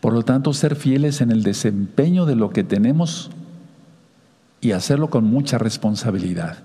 Por 0.00 0.12
lo 0.12 0.22
tanto, 0.22 0.52
ser 0.52 0.76
fieles 0.76 1.22
en 1.22 1.30
el 1.30 1.42
desempeño 1.42 2.26
de 2.26 2.36
lo 2.36 2.50
que 2.50 2.62
tenemos 2.62 3.30
y 4.60 4.72
hacerlo 4.72 5.08
con 5.08 5.24
mucha 5.24 5.56
responsabilidad, 5.56 6.58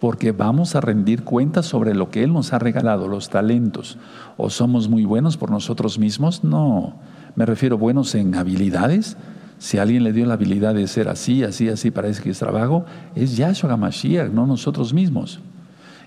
porque 0.00 0.32
vamos 0.32 0.76
a 0.76 0.82
rendir 0.82 1.24
cuentas 1.24 1.64
sobre 1.64 1.94
lo 1.94 2.10
que 2.10 2.22
Él 2.22 2.32
nos 2.34 2.52
ha 2.52 2.58
regalado, 2.58 3.08
los 3.08 3.30
talentos. 3.30 3.96
¿O 4.36 4.50
somos 4.50 4.90
muy 4.90 5.06
buenos 5.06 5.38
por 5.38 5.50
nosotros 5.50 5.98
mismos? 5.98 6.44
No, 6.44 6.96
me 7.36 7.46
refiero 7.46 7.78
buenos 7.78 8.14
en 8.14 8.34
habilidades. 8.34 9.16
Si 9.58 9.78
alguien 9.78 10.04
le 10.04 10.12
dio 10.12 10.26
la 10.26 10.34
habilidad 10.34 10.74
de 10.74 10.86
ser 10.86 11.08
así, 11.08 11.42
así, 11.42 11.68
así, 11.68 11.90
parece 11.90 12.22
que 12.22 12.30
es 12.30 12.38
trabajo, 12.38 12.84
es 13.14 13.36
Yahshua 13.36 13.76
Mashiach, 13.76 14.30
no 14.30 14.46
nosotros 14.46 14.92
mismos. 14.92 15.40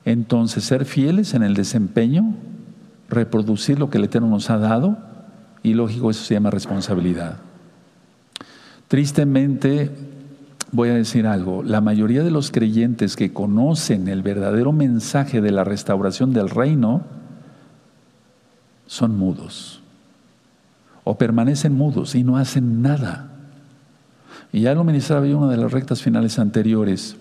Entonces, 0.06 0.64
ser 0.64 0.86
fieles 0.86 1.34
en 1.34 1.44
el 1.44 1.54
desempeño, 1.54 2.34
reproducir 3.10 3.80
lo 3.80 3.90
que 3.90 3.98
el 3.98 4.06
Eterno 4.06 4.30
nos 4.30 4.50
ha 4.50 4.58
dado, 4.58 4.98
y 5.64 5.74
lógico, 5.74 6.12
eso 6.12 6.24
se 6.24 6.36
llama 6.36 6.50
responsabilidad. 6.50 7.38
Tristemente, 8.88 9.92
voy 10.72 10.90
a 10.90 10.94
decir 10.94 11.28
algo, 11.28 11.64
la 11.64 11.82
mayoría 11.82 12.24
de 12.24 12.32
los 12.32 12.52
creyentes 12.52 13.16
que 13.16 13.34
conocen 13.34 14.08
el 14.08 14.22
verdadero 14.22 14.72
mensaje 14.72 15.42
de 15.42 15.52
la 15.52 15.64
restauración 15.64 16.32
del 16.32 16.50
reino 16.50 17.02
son 18.86 19.18
mudos 19.18 19.82
o 21.08 21.18
permanecen 21.18 21.74
mudos 21.74 22.16
y 22.16 22.24
no 22.24 22.36
hacen 22.36 22.82
nada. 22.82 23.30
Y 24.52 24.62
ya 24.62 24.74
lo 24.74 24.84
ministraba 24.84 25.26
yo 25.26 25.38
en 25.38 25.44
una 25.44 25.52
de 25.52 25.58
las 25.58 25.72
rectas 25.72 26.02
finales 26.02 26.38
anteriores. 26.38 27.16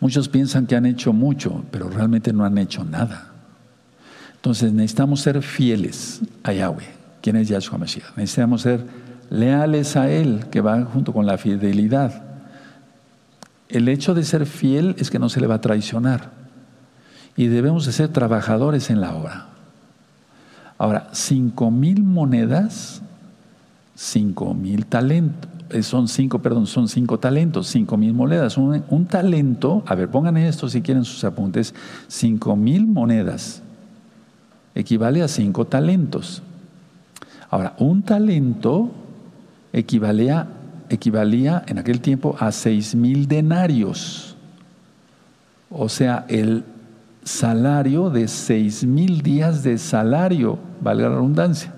Muchos 0.00 0.30
piensan 0.30 0.66
que 0.66 0.74
han 0.74 0.86
hecho 0.86 1.12
mucho, 1.12 1.64
pero 1.70 1.90
realmente 1.90 2.32
no 2.32 2.46
han 2.46 2.56
hecho 2.56 2.82
nada. 2.82 3.30
Entonces 4.36 4.72
necesitamos 4.72 5.20
ser 5.20 5.42
fieles 5.42 6.22
a 6.42 6.54
Yahweh, 6.54 6.88
quien 7.20 7.36
es 7.36 7.48
Yahshua 7.48 7.76
Mashiach. 7.76 8.16
Necesitamos 8.16 8.62
ser 8.62 8.86
leales 9.28 9.94
a 9.96 10.10
Él, 10.10 10.46
que 10.50 10.62
va 10.62 10.82
junto 10.82 11.12
con 11.12 11.26
la 11.26 11.36
fidelidad. 11.36 12.22
El 13.68 13.86
hecho 13.88 14.14
de 14.14 14.24
ser 14.24 14.46
fiel 14.46 14.96
es 14.98 15.10
que 15.10 15.18
no 15.18 15.28
se 15.28 15.42
le 15.42 15.46
va 15.46 15.56
a 15.56 15.60
traicionar. 15.60 16.30
Y 17.36 17.48
debemos 17.48 17.84
de 17.84 17.92
ser 17.92 18.08
trabajadores 18.08 18.88
en 18.88 19.02
la 19.02 19.14
obra. 19.14 19.53
Ahora, 20.78 21.08
cinco 21.12 21.70
mil 21.70 22.02
monedas, 22.02 23.02
cinco 23.94 24.54
mil 24.54 24.86
talentos. 24.86 25.50
Eh, 25.70 25.82
son 25.82 26.08
cinco, 26.08 26.40
perdón, 26.40 26.66
son 26.66 26.88
cinco 26.88 27.18
talentos, 27.18 27.68
cinco 27.68 27.96
mil 27.96 28.12
monedas. 28.12 28.58
Un, 28.58 29.06
talento, 29.06 29.82
a 29.86 29.94
ver, 29.94 30.10
pongan 30.10 30.36
esto 30.36 30.68
si 30.68 30.82
quieren 30.82 31.04
sus 31.04 31.24
apuntes, 31.24 31.74
cinco 32.08 32.54
mil 32.54 32.86
monedas 32.86 33.62
equivale 34.74 35.22
a 35.22 35.28
cinco 35.28 35.66
talentos. 35.66 36.42
Ahora, 37.50 37.74
un 37.78 38.02
talento 38.02 38.90
equivalía, 39.72 40.48
equivalía 40.88 41.62
en 41.66 41.78
aquel 41.78 42.00
tiempo 42.00 42.36
a 42.38 42.50
seis 42.52 42.94
mil 42.94 43.28
denarios. 43.28 44.36
O 45.70 45.88
sea, 45.88 46.26
el 46.28 46.64
salario 47.24 48.10
de 48.10 48.28
seis 48.28 48.84
mil 48.84 49.22
días 49.22 49.62
de 49.62 49.78
salario, 49.78 50.58
valga 50.80 51.08
la 51.08 51.16
redundancia. 51.16 51.74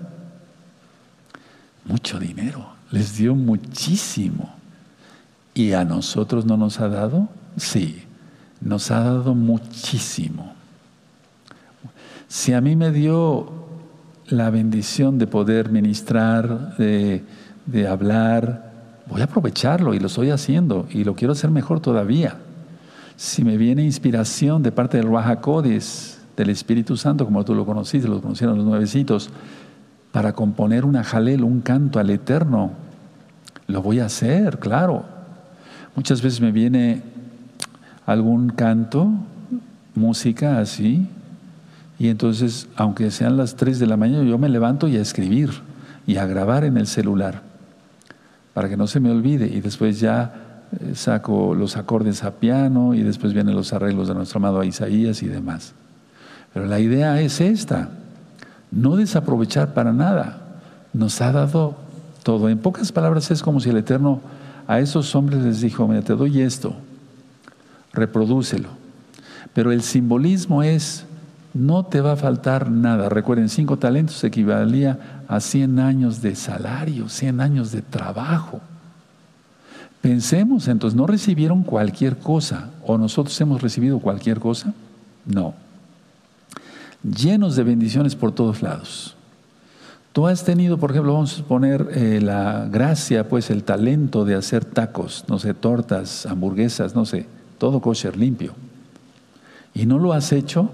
Mucho 1.85 2.19
dinero 2.19 2.77
les 2.91 3.17
dio 3.17 3.35
muchísimo. 3.35 4.53
¿Y 5.53 5.73
a 5.73 5.83
nosotros 5.83 6.45
no 6.45 6.57
nos 6.57 6.79
ha 6.79 6.87
dado? 6.87 7.27
Sí, 7.57 8.03
nos 8.61 8.91
ha 8.91 8.99
dado 8.99 9.33
muchísimo. 9.33 10.53
Si 12.27 12.53
a 12.53 12.61
mí 12.61 12.75
me 12.75 12.91
dio 12.91 13.51
la 14.27 14.49
bendición 14.49 15.17
de 15.17 15.27
poder 15.27 15.71
ministrar, 15.71 16.75
de, 16.77 17.23
hablar, 17.89 18.71
voy 19.07 19.21
a 19.21 19.25
aprovecharlo 19.25 19.93
y 19.93 19.99
lo 19.99 20.07
estoy 20.07 20.29
haciendo 20.29 20.87
y 20.91 21.03
lo 21.03 21.15
quiero 21.15 21.31
hacer 21.31 21.49
mejor 21.49 21.79
todavía. 21.79 22.37
Si 23.17 23.43
me 23.43 23.57
viene 23.57 23.83
inspiración 23.83 24.61
de 24.61 24.71
parte 24.71 24.97
del 24.97 25.11
Rahakodis, 25.11 26.19
del 26.37 26.51
Espíritu 26.51 26.95
Santo, 26.95 27.25
como 27.25 27.43
tú 27.43 27.55
lo 27.55 27.65
conociste, 27.65 28.07
lo 28.07 28.21
conocieron 28.21 28.57
los 28.57 28.65
nuevecitos, 28.65 29.31
para 30.11 30.33
componer 30.33 30.85
una 30.85 31.03
jalel, 31.03 31.43
un 31.43 31.61
canto 31.61 31.99
al 31.99 32.11
Eterno, 32.11 32.73
lo 33.65 33.81
voy 33.81 33.99
a 33.99 34.05
hacer, 34.05 34.59
claro. 34.59 35.03
Muchas 35.95 36.21
veces 36.21 36.41
me 36.41 36.51
viene 36.51 37.01
algún 38.05 38.49
canto, 38.49 39.09
música 39.95 40.59
así, 40.59 41.07
y 41.97 42.09
entonces, 42.09 42.69
aunque 42.75 43.09
sean 43.09 43.35
las 43.35 43.55
3 43.55 43.79
de 43.79 43.87
la 43.87 43.97
mañana, 43.97 44.23
yo 44.29 44.37
me 44.37 44.47
levanto 44.47 44.87
y 44.87 44.95
a 44.95 45.01
escribir 45.01 45.49
y 46.05 46.17
a 46.17 46.27
grabar 46.27 46.63
en 46.65 46.77
el 46.77 46.85
celular, 46.85 47.41
para 48.53 48.69
que 48.69 48.77
no 48.77 48.85
se 48.85 48.99
me 48.99 49.09
olvide, 49.09 49.47
y 49.47 49.59
después 49.59 49.99
ya 49.99 50.43
saco 50.93 51.55
los 51.55 51.77
acordes 51.77 52.23
a 52.23 52.31
piano 52.31 52.93
y 52.93 53.03
después 53.03 53.33
vienen 53.33 53.55
los 53.55 53.73
arreglos 53.73 54.07
de 54.07 54.15
nuestro 54.15 54.37
amado 54.39 54.63
Isaías 54.63 55.23
y 55.23 55.27
demás. 55.27 55.73
Pero 56.53 56.65
la 56.65 56.79
idea 56.79 57.21
es 57.21 57.41
esta, 57.41 57.89
no 58.71 58.95
desaprovechar 58.95 59.73
para 59.73 59.93
nada. 59.93 60.41
Nos 60.93 61.21
ha 61.21 61.31
dado 61.31 61.75
todo. 62.23 62.49
En 62.49 62.57
pocas 62.57 62.91
palabras 62.91 63.31
es 63.31 63.41
como 63.41 63.59
si 63.59 63.69
el 63.69 63.77
Eterno 63.77 64.21
a 64.67 64.79
esos 64.79 65.15
hombres 65.15 65.43
les 65.43 65.61
dijo, 65.61 65.87
mira, 65.87 66.01
te 66.01 66.13
doy 66.13 66.41
esto, 66.41 66.75
reprodúcelo. 67.93 68.69
Pero 69.53 69.71
el 69.71 69.81
simbolismo 69.81 70.61
es, 70.61 71.05
no 71.53 71.85
te 71.85 72.01
va 72.01 72.13
a 72.13 72.17
faltar 72.17 72.69
nada. 72.69 73.09
Recuerden, 73.09 73.49
cinco 73.49 73.77
talentos 73.77 74.23
equivalía 74.23 75.23
a 75.27 75.39
100 75.39 75.79
años 75.79 76.21
de 76.21 76.35
salario, 76.35 77.09
100 77.09 77.41
años 77.41 77.71
de 77.71 77.81
trabajo. 77.81 78.61
Pensemos, 80.07 80.67
entonces, 80.67 80.95
¿no 80.95 81.05
recibieron 81.05 81.63
cualquier 81.63 82.17
cosa? 82.17 82.69
¿O 82.85 82.97
nosotros 82.97 83.39
hemos 83.41 83.61
recibido 83.61 83.99
cualquier 83.99 84.39
cosa? 84.39 84.73
No 85.25 85.53
llenos 87.03 87.55
de 87.55 87.63
bendiciones 87.63 88.15
por 88.15 88.31
todos 88.31 88.61
lados. 88.61 89.15
Tú 90.13 90.25
has 90.25 90.43
tenido, 90.43 90.77
por 90.77 90.91
ejemplo, 90.91 91.13
vamos 91.13 91.39
a 91.39 91.43
poner 91.43 91.89
eh, 91.93 92.19
la 92.21 92.67
gracia, 92.71 93.29
pues 93.29 93.51
el 93.51 93.63
talento 93.63 94.25
de 94.25 94.33
hacer 94.33 94.65
tacos, 94.65 95.25
no 95.27 95.37
sé, 95.37 95.53
tortas, 95.53 96.25
hamburguesas, 96.25 96.95
no 96.95 97.05
sé, 97.05 97.27
todo 97.59 97.81
kosher 97.81 98.17
limpio. 98.17 98.53
Y 99.75 99.85
no 99.85 99.99
lo 99.99 100.13
has 100.13 100.31
hecho, 100.31 100.71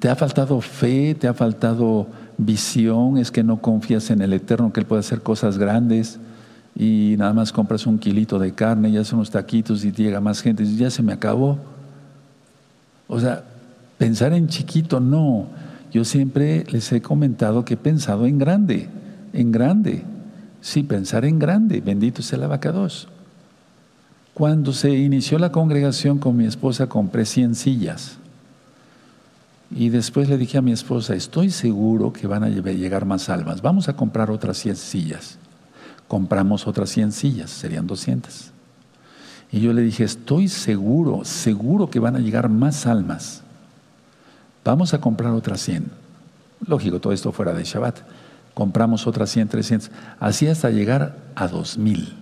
te 0.00 0.08
ha 0.08 0.16
faltado 0.16 0.60
fe, 0.60 1.14
te 1.14 1.28
ha 1.28 1.34
faltado 1.34 2.08
visión, 2.36 3.16
es 3.18 3.30
que 3.30 3.44
no 3.44 3.60
confías 3.60 4.10
en 4.10 4.22
el 4.22 4.32
Eterno, 4.32 4.72
que 4.72 4.80
Él 4.80 4.86
puede 4.86 5.00
hacer 5.00 5.22
cosas 5.22 5.56
grandes 5.56 6.18
y 6.76 7.14
nada 7.18 7.32
más 7.32 7.52
compras 7.52 7.86
un 7.86 7.98
kilito 7.98 8.38
de 8.38 8.52
carne 8.52 8.90
y 8.90 8.96
haces 8.96 9.14
unos 9.14 9.30
taquitos 9.30 9.84
y 9.84 9.92
llega 9.92 10.20
más 10.20 10.42
gente 10.42 10.62
y 10.62 10.76
ya 10.76 10.90
se 10.90 11.02
me 11.02 11.12
acabó. 11.12 11.58
O 13.08 13.18
sea, 13.18 13.44
Pensar 13.98 14.32
en 14.34 14.48
chiquito, 14.48 15.00
no. 15.00 15.46
Yo 15.92 16.04
siempre 16.04 16.64
les 16.70 16.92
he 16.92 17.00
comentado 17.00 17.64
que 17.64 17.74
he 17.74 17.78
pensado 17.78 18.26
en 18.26 18.38
grande, 18.38 18.88
en 19.32 19.52
grande. 19.52 20.02
Sí, 20.60 20.82
pensar 20.82 21.24
en 21.24 21.38
grande, 21.38 21.80
bendito 21.80 22.22
sea 22.22 22.38
el 22.38 22.44
abacados. 22.44 23.08
Cuando 24.34 24.72
se 24.72 24.90
inició 24.90 25.38
la 25.38 25.52
congregación 25.52 26.18
con 26.18 26.36
mi 26.36 26.44
esposa 26.44 26.88
compré 26.88 27.24
100 27.24 27.54
sillas. 27.54 28.18
Y 29.70 29.88
después 29.88 30.28
le 30.28 30.36
dije 30.36 30.58
a 30.58 30.62
mi 30.62 30.72
esposa, 30.72 31.14
estoy 31.14 31.50
seguro 31.50 32.12
que 32.12 32.26
van 32.26 32.44
a 32.44 32.48
llegar 32.48 33.06
más 33.06 33.30
almas. 33.30 33.62
Vamos 33.62 33.88
a 33.88 33.96
comprar 33.96 34.30
otras 34.30 34.58
100 34.58 34.76
sillas. 34.76 35.38
Compramos 36.08 36.66
otras 36.66 36.90
100 36.90 37.12
sillas, 37.12 37.50
serían 37.50 37.86
200. 37.86 38.50
Y 39.52 39.60
yo 39.60 39.72
le 39.72 39.82
dije, 39.82 40.04
estoy 40.04 40.48
seguro, 40.48 41.24
seguro 41.24 41.90
que 41.90 42.00
van 42.00 42.16
a 42.16 42.20
llegar 42.20 42.48
más 42.48 42.86
almas. 42.86 43.42
Vamos 44.64 44.94
a 44.94 45.00
comprar 45.00 45.32
otras 45.32 45.60
100. 45.60 45.90
Lógico, 46.66 47.00
todo 47.00 47.12
esto 47.12 47.32
fuera 47.32 47.52
de 47.52 47.64
Shabbat. 47.64 47.98
Compramos 48.54 49.06
otras 49.06 49.30
100, 49.30 49.48
300. 49.48 49.90
Así 50.18 50.48
hasta 50.48 50.70
llegar 50.70 51.16
a 51.34 51.46
2000. 51.46 52.14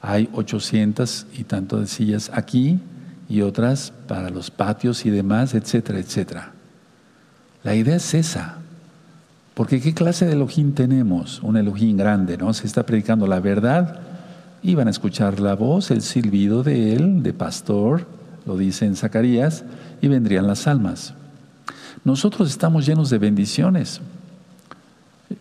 Hay 0.00 0.28
800 0.32 1.26
y 1.36 1.44
tanto 1.44 1.78
de 1.78 1.86
sillas 1.86 2.30
aquí 2.32 2.80
y 3.28 3.42
otras 3.42 3.92
para 4.08 4.30
los 4.30 4.50
patios 4.50 5.04
y 5.06 5.10
demás, 5.10 5.54
etcétera, 5.54 5.98
etcétera. 5.98 6.52
La 7.62 7.74
idea 7.74 7.96
es 7.96 8.14
esa. 8.14 8.61
Porque 9.54 9.80
¿qué 9.80 9.92
clase 9.92 10.24
de 10.24 10.32
Elohim 10.32 10.72
tenemos? 10.72 11.42
Un 11.42 11.56
Elohim 11.56 11.96
grande, 11.96 12.38
¿no? 12.38 12.54
Se 12.54 12.66
está 12.66 12.86
predicando 12.86 13.26
la 13.26 13.40
verdad 13.40 14.00
y 14.62 14.74
van 14.74 14.88
a 14.88 14.90
escuchar 14.90 15.40
la 15.40 15.54
voz, 15.54 15.90
el 15.90 16.02
silbido 16.02 16.62
de 16.62 16.94
él, 16.94 17.22
de 17.22 17.32
pastor, 17.32 18.06
lo 18.46 18.56
dice 18.56 18.86
en 18.86 18.96
Zacarías, 18.96 19.64
y 20.00 20.08
vendrían 20.08 20.46
las 20.46 20.66
almas. 20.66 21.14
Nosotros 22.04 22.50
estamos 22.50 22.86
llenos 22.86 23.10
de 23.10 23.18
bendiciones. 23.18 24.00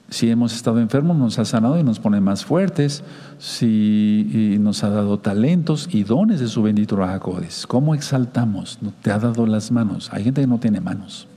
Si 0.09 0.29
hemos 0.29 0.53
estado 0.53 0.79
enfermos, 0.79 1.17
nos 1.17 1.39
ha 1.39 1.45
sanado 1.45 1.79
y 1.79 1.83
nos 1.83 1.99
pone 1.99 2.19
más 2.19 2.45
fuertes. 2.45 3.03
Si 3.39 4.57
nos 4.59 4.83
ha 4.83 4.89
dado 4.89 5.19
talentos 5.19 5.87
y 5.91 6.03
dones 6.03 6.39
de 6.39 6.47
su 6.47 6.61
bendito 6.61 6.95
Rajacodes. 6.95 7.65
¿Cómo 7.65 7.95
exaltamos? 7.95 8.77
Te 9.01 9.11
ha 9.11 9.19
dado 9.19 9.45
las 9.45 9.71
manos. 9.71 10.09
Hay 10.11 10.23
gente 10.23 10.41
que 10.41 10.47
no 10.47 10.59
tiene 10.59 10.81
manos. 10.81 11.27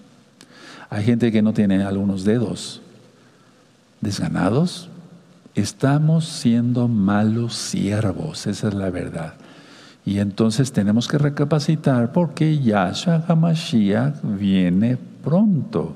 Hay 0.90 1.04
gente 1.04 1.32
que 1.32 1.42
no 1.42 1.52
tiene 1.52 1.82
algunos 1.82 2.24
dedos. 2.24 2.80
Desganados. 4.00 4.88
Estamos 5.54 6.26
siendo 6.26 6.88
malos 6.88 7.54
siervos. 7.54 8.46
Esa 8.46 8.68
es 8.68 8.74
la 8.74 8.90
verdad. 8.90 9.34
Y 10.04 10.18
entonces 10.18 10.72
tenemos 10.72 11.08
que 11.08 11.16
recapacitar 11.16 12.12
porque 12.12 12.58
Yahshua 12.58 13.24
HaMashiach 13.26 14.16
viene 14.22 14.98
pronto. 15.22 15.94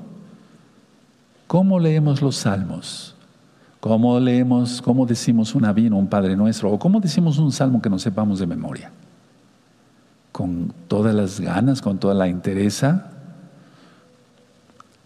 ¿Cómo 1.45 1.79
leemos 1.79 2.21
los 2.21 2.37
salmos? 2.37 3.15
¿Cómo 3.79 4.19
leemos, 4.19 4.81
cómo 4.81 5.05
decimos 5.05 5.55
un 5.55 5.65
avino, 5.65 5.97
un 5.97 6.07
Padre 6.07 6.35
Nuestro? 6.35 6.71
¿O 6.71 6.79
cómo 6.79 6.99
decimos 6.99 7.37
un 7.37 7.51
salmo 7.51 7.81
que 7.81 7.89
no 7.89 7.97
sepamos 7.97 8.39
de 8.39 8.47
memoria? 8.47 8.91
Con 10.31 10.73
todas 10.87 11.15
las 11.15 11.39
ganas, 11.39 11.81
con 11.81 11.97
toda 11.97 12.13
la 12.13 12.27
interesa. 12.27 13.11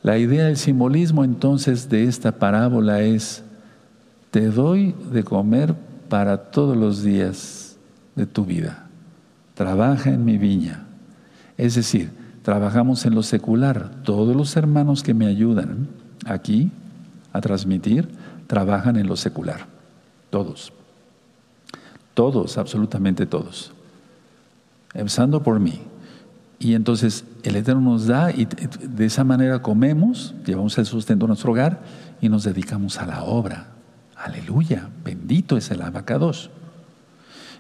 La 0.04 0.18
idea 0.18 0.46
del 0.46 0.58
simbolismo 0.58 1.24
entonces 1.24 1.88
de 1.88 2.04
esta 2.04 2.34
parábola 2.34 3.02
es, 3.02 3.42
te 4.32 4.50
doy 4.50 4.94
de 5.12 5.24
comer 5.24 5.74
para 6.10 6.52
todos 6.52 6.76
los 6.76 7.04
días 7.04 7.78
de 8.16 8.26
tu 8.26 8.44
vida. 8.44 8.88
Trabaja 9.54 10.10
en 10.10 10.26
mi 10.26 10.38
viña. 10.38 10.84
Es 11.58 11.76
decir, 11.76 12.12
trabajamos 12.44 13.06
en 13.06 13.16
lo 13.16 13.24
secular. 13.24 13.92
Todos 14.04 14.36
los 14.36 14.58
hermanos 14.58 15.04
que 15.04 15.14
me 15.14 15.26
ayudan, 15.26 15.88
aquí 16.26 16.70
a 17.32 17.40
transmitir 17.40 18.10
trabajan 18.48 18.98
en 18.98 19.08
lo 19.08 19.16
secular. 19.16 19.66
Todos. 20.30 20.74
Todos, 22.14 22.58
absolutamente 22.58 23.26
todos. 23.26 23.72
Empezando 24.94 25.42
por 25.42 25.62
mí. 25.62 25.80
Y 26.60 26.76
entonces 26.76 27.26
el 27.44 27.56
Eterno 27.56 27.82
nos 27.82 28.08
da 28.08 28.32
y 28.32 28.46
de 28.46 29.06
esa 29.06 29.24
manera 29.24 29.62
comemos, 29.62 30.34
llevamos 30.46 30.78
el 30.78 30.86
sustento 30.86 31.26
a 31.26 31.28
nuestro 31.28 31.52
hogar 31.52 31.82
y 32.22 32.30
nos 32.30 32.44
dedicamos 32.44 33.00
a 33.00 33.06
la 33.06 33.24
obra. 33.24 33.68
Aleluya, 34.16 34.90
bendito 35.04 35.58
es 35.58 35.70
el 35.72 35.82
abacados. 35.82 36.50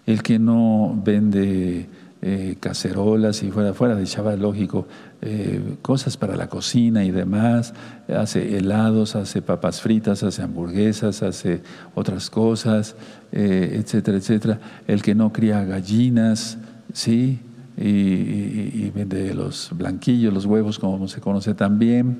El 0.06 0.24
que 0.24 0.40
no 0.40 0.98
vende 1.04 1.90
eh, 2.22 2.56
cacerolas 2.62 3.44
y 3.44 3.52
fuera, 3.52 3.74
fuera 3.74 3.96
de 3.96 4.06
Shabbat, 4.06 4.40
lógico, 4.40 4.88
eh, 5.22 5.76
cosas 5.82 6.16
para 6.16 6.38
la 6.38 6.48
cocina 6.48 7.04
y 7.04 7.12
demás, 7.12 7.74
hace 8.08 8.58
helados, 8.58 9.18
hace 9.18 9.42
papas 9.42 9.82
fritas, 9.82 10.24
hace 10.24 10.42
hamburguesas, 10.42 11.22
hace 11.22 11.62
otras 11.96 12.30
cosas, 12.30 12.96
eh, 13.34 13.78
etcétera, 13.78 14.18
etcétera. 14.18 14.60
El 14.88 15.02
que 15.02 15.16
no 15.16 15.34
cría 15.34 15.66
gallinas, 15.66 16.58
¿sí? 16.94 17.40
Y, 17.78 18.92
vende 18.92 19.34
los 19.34 19.72
blanquillos, 19.74 20.34
los 20.34 20.46
huevos, 20.46 20.78
como 20.78 21.08
se 21.08 21.20
conoce 21.20 21.54
también. 21.54 22.20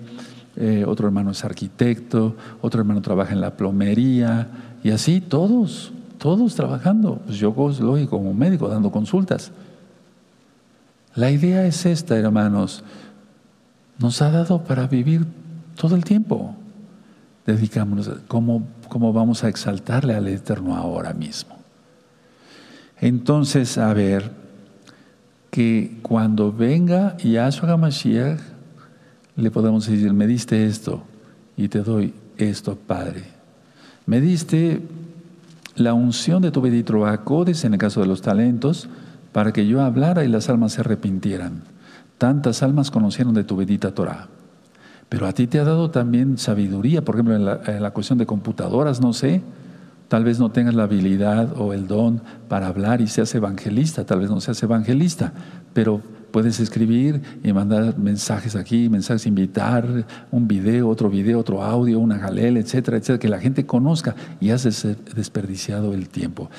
otro 0.88 1.08
hermano 1.08 1.32
es 1.32 1.46
arquitecto, 1.46 2.36
otro 2.62 2.82
hermano 2.82 3.02
trabaja 3.02 3.34
en 3.34 3.42
la 3.42 3.56
plomería, 3.56 4.48
y 4.84 4.92
así 4.92 5.22
todos, 5.22 5.94
todos 6.18 6.56
trabajando. 6.56 7.22
Pues 7.26 7.38
yo, 7.38 7.54
lógico, 7.80 8.18
como 8.18 8.34
médico, 8.34 8.68
dando 8.68 8.92
consultas. 8.92 9.52
La 11.16 11.32
idea 11.32 11.66
es 11.66 11.86
esta, 11.86 12.18
hermanos. 12.18 12.84
Nos 14.00 14.22
ha 14.22 14.32
dado 14.32 14.64
para 14.64 14.88
vivir 14.88 15.26
todo 15.76 15.96
el 15.96 16.04
tiempo. 16.04 16.56
Dedicámonos, 17.46 18.10
¿cómo, 18.28 18.68
cómo 18.90 19.14
vamos 19.14 19.44
a 19.44 19.50
exaltarle 19.50 20.16
al 20.16 20.28
Eterno 20.28 20.76
ahora 20.76 21.14
mismo? 21.14 21.58
Entonces, 23.00 23.78
a 23.78 23.94
ver, 23.94 24.32
que 25.54 26.00
cuando 26.02 26.52
venga 26.52 27.16
Yahshua 27.18 27.74
HaMashiach, 27.74 28.40
le 29.36 29.52
podemos 29.52 29.86
decir, 29.86 30.12
me 30.12 30.26
diste 30.26 30.66
esto 30.66 31.04
y 31.56 31.68
te 31.68 31.82
doy 31.82 32.12
esto, 32.38 32.76
Padre. 32.76 33.22
Me 34.08 34.20
diste 34.20 34.82
la 35.76 35.94
unción 35.94 36.42
de 36.42 36.50
tu 36.50 36.60
bendito 36.60 37.06
en 37.06 37.74
el 37.74 37.78
caso 37.78 38.02
de 38.02 38.08
los 38.08 38.24
talentos, 38.24 38.90
para 39.32 39.54
que 39.54 39.68
yo 39.68 39.84
hablara 39.84 40.26
y 40.26 40.28
las 40.28 40.50
almas 40.50 40.74
se 40.74 40.82
arrepintieran. 40.82 41.62
Tantas 42.18 42.64
almas 42.64 42.90
conocieron 42.90 43.36
de 43.36 43.44
tu 43.44 43.56
bendita 43.56 43.94
Torah. 43.94 44.30
Pero 45.08 45.28
a 45.28 45.34
ti 45.34 45.46
te 45.46 45.60
ha 45.60 45.66
dado 45.66 45.92
también 45.92 46.40
sabiduría, 46.40 47.06
por 47.06 47.14
ejemplo, 47.14 47.36
en 47.36 47.84
la, 47.84 47.92
cuestión 47.92 48.18
de 48.18 48.26
computadoras, 48.26 49.02
no 49.02 49.14
sé, 49.14 49.44
tal 50.08 50.24
vez 50.24 50.40
no 50.40 50.52
tengas 50.52 50.76
la 50.76 50.84
habilidad 50.84 51.60
o 51.60 51.74
el 51.74 51.88
don 51.88 52.22
para 52.48 52.68
hablar 52.68 53.02
y 53.02 53.08
seas 53.08 53.34
evangelista, 53.36 54.06
tal 54.06 54.20
vez 54.20 54.30
no 54.30 54.42
seas 54.42 54.62
evangelista, 54.64 55.34
pero 55.74 56.02
puedes 56.34 56.60
escribir 56.60 57.22
y 57.44 57.54
mandar 57.54 57.98
mensajes 58.00 58.56
aquí, 58.56 58.90
mensajes, 58.90 59.28
invitar, 59.28 59.88
un 60.32 60.48
video, 60.48 60.90
otro 60.90 61.08
video, 61.08 61.40
otro 61.40 61.62
audio, 61.62 62.00
una 62.00 62.18
galera, 62.18 62.60
etcétera, 62.60 62.98
etcétera, 62.98 63.20
que 63.20 63.30
la 63.30 63.40
gente 63.40 63.68
conozca 63.68 64.16
y 64.42 64.50
has 64.50 64.64
desperdiciado 65.16 65.94
el 65.94 66.10
tiempo. 66.10 66.50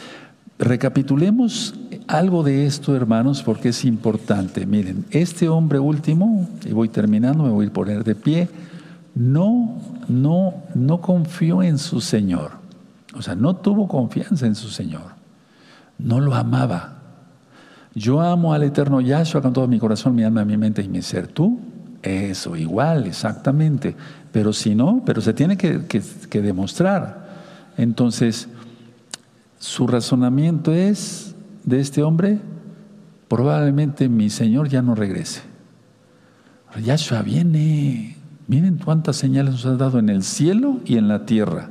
Recapitulemos 0.60 1.74
algo 2.06 2.44
de 2.44 2.66
esto, 2.66 2.94
hermanos, 2.94 3.42
porque 3.42 3.70
es 3.70 3.84
importante. 3.84 4.64
Miren, 4.64 5.04
este 5.10 5.48
hombre 5.48 5.80
último, 5.80 6.48
y 6.64 6.72
voy 6.72 6.88
terminando, 6.88 7.42
me 7.42 7.50
voy 7.50 7.66
a 7.66 7.72
poner 7.72 8.04
de 8.04 8.14
pie, 8.14 8.48
no, 9.16 9.80
no, 10.08 10.54
no 10.76 11.00
confió 11.00 11.64
en 11.64 11.78
su 11.78 12.00
Señor. 12.00 12.63
O 13.16 13.22
sea, 13.22 13.34
no 13.34 13.56
tuvo 13.56 13.88
confianza 13.88 14.46
en 14.46 14.54
su 14.54 14.68
Señor. 14.68 15.14
No 15.98 16.20
lo 16.20 16.34
amaba. 16.34 16.98
Yo 17.94 18.20
amo 18.20 18.52
al 18.52 18.64
eterno 18.64 19.00
Yahshua 19.00 19.40
con 19.40 19.52
todo 19.52 19.68
mi 19.68 19.78
corazón, 19.78 20.14
mi 20.14 20.24
alma, 20.24 20.44
mi 20.44 20.56
mente 20.56 20.82
y 20.82 20.88
mi 20.88 21.00
ser. 21.00 21.28
¿Tú? 21.28 21.60
Eso, 22.02 22.56
igual, 22.56 23.06
exactamente. 23.06 23.96
Pero 24.32 24.52
si 24.52 24.74
no, 24.74 25.02
pero 25.06 25.20
se 25.20 25.32
tiene 25.32 25.56
que, 25.56 25.80
demostrar. 26.42 27.24
Entonces, 27.76 28.48
su 29.58 29.86
razonamiento 29.86 30.72
es 30.72 31.34
de 31.64 31.80
este 31.80 32.02
hombre, 32.02 32.40
probablemente 33.28 34.08
mi 34.08 34.28
Señor 34.28 34.68
ya 34.68 34.82
no 34.82 34.94
regrese. 34.94 35.42
Yahshua 36.82 37.22
viene, 37.22 38.16
miren 38.48 38.78
cuántas 38.84 39.16
señales 39.16 39.52
nos 39.52 39.66
ha 39.66 39.76
dado 39.76 39.98
en 40.00 40.08
el 40.08 40.24
cielo 40.24 40.80
y 40.84 40.98
en 40.98 41.08
la 41.08 41.24
tierra. 41.24 41.70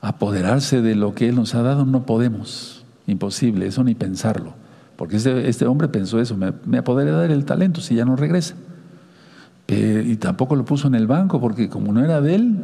Apoderarse 0.00 0.82
de 0.82 0.94
lo 0.94 1.14
que 1.14 1.28
Él 1.28 1.36
nos 1.36 1.54
ha 1.54 1.62
dado 1.62 1.84
no 1.84 2.06
podemos, 2.06 2.84
imposible, 3.06 3.66
eso 3.66 3.84
ni 3.84 3.94
pensarlo. 3.94 4.54
Porque 4.96 5.16
este, 5.16 5.48
este 5.48 5.66
hombre 5.66 5.88
pensó 5.88 6.20
eso, 6.20 6.36
me, 6.36 6.52
me 6.66 6.80
dar 6.80 7.30
el 7.30 7.44
talento 7.44 7.80
si 7.80 7.94
ya 7.94 8.04
no 8.04 8.16
regresa. 8.16 8.54
Eh, 9.68 10.04
y 10.04 10.16
tampoco 10.16 10.56
lo 10.56 10.64
puso 10.64 10.88
en 10.88 10.96
el 10.96 11.06
banco 11.06 11.40
porque 11.40 11.68
como 11.68 11.92
no 11.92 12.04
era 12.04 12.20
de 12.20 12.34
él, 12.34 12.56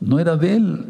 no 0.00 0.18
era 0.18 0.36
de 0.36 0.56
él. 0.56 0.86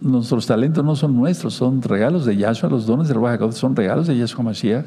Nuestros 0.00 0.46
talentos 0.46 0.84
no 0.84 0.96
son 0.96 1.16
nuestros, 1.16 1.54
son 1.54 1.82
regalos 1.82 2.24
de 2.24 2.36
Yahshua, 2.36 2.70
los 2.70 2.86
dones 2.86 3.08
del 3.08 3.16
Ruach 3.16 3.52
son 3.52 3.76
regalos 3.76 4.06
de 4.06 4.16
Yahshua 4.16 4.44
Mashiach. 4.44 4.86